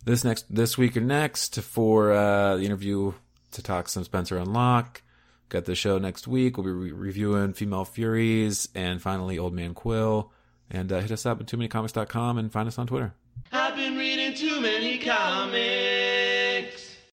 this 0.06 0.24
next 0.24 0.46
this 0.54 0.78
week 0.78 0.98
or 0.98 1.02
next 1.02 1.60
for 1.62 2.12
uh, 2.12 2.58
the 2.58 2.64
interview 2.64 3.14
to 3.52 3.64
talk 3.64 3.88
some 3.88 4.04
Spencer 4.04 4.38
and 4.38 4.52
Locke. 4.52 5.02
Got 5.50 5.66
the 5.66 5.76
show 5.76 5.98
next 6.00 6.28
week. 6.28 6.58
We'll 6.58 6.66
be 6.66 6.72
re- 6.72 6.92
reviewing 6.92 7.54
Female 7.54 7.86
Furies 7.86 8.70
and 8.74 9.02
finally 9.02 9.38
Old 9.38 9.54
Man 9.54 9.74
Quill. 9.74 10.32
And 10.70 10.92
uh, 10.92 11.00
hit 11.00 11.12
us 11.12 11.26
up 11.26 11.40
at 11.40 11.48
too 11.48 11.58
many 11.58 11.68
comics.com 11.68 12.38
and 12.40 12.52
find 12.52 12.68
us 12.68 12.80
on 12.80 12.88
Twitter. 12.88 13.14
I've 13.52 13.76
been 13.76 13.96
reading 13.96 14.34
too 14.34 14.60
many 14.60 14.98
comics. 14.98 15.93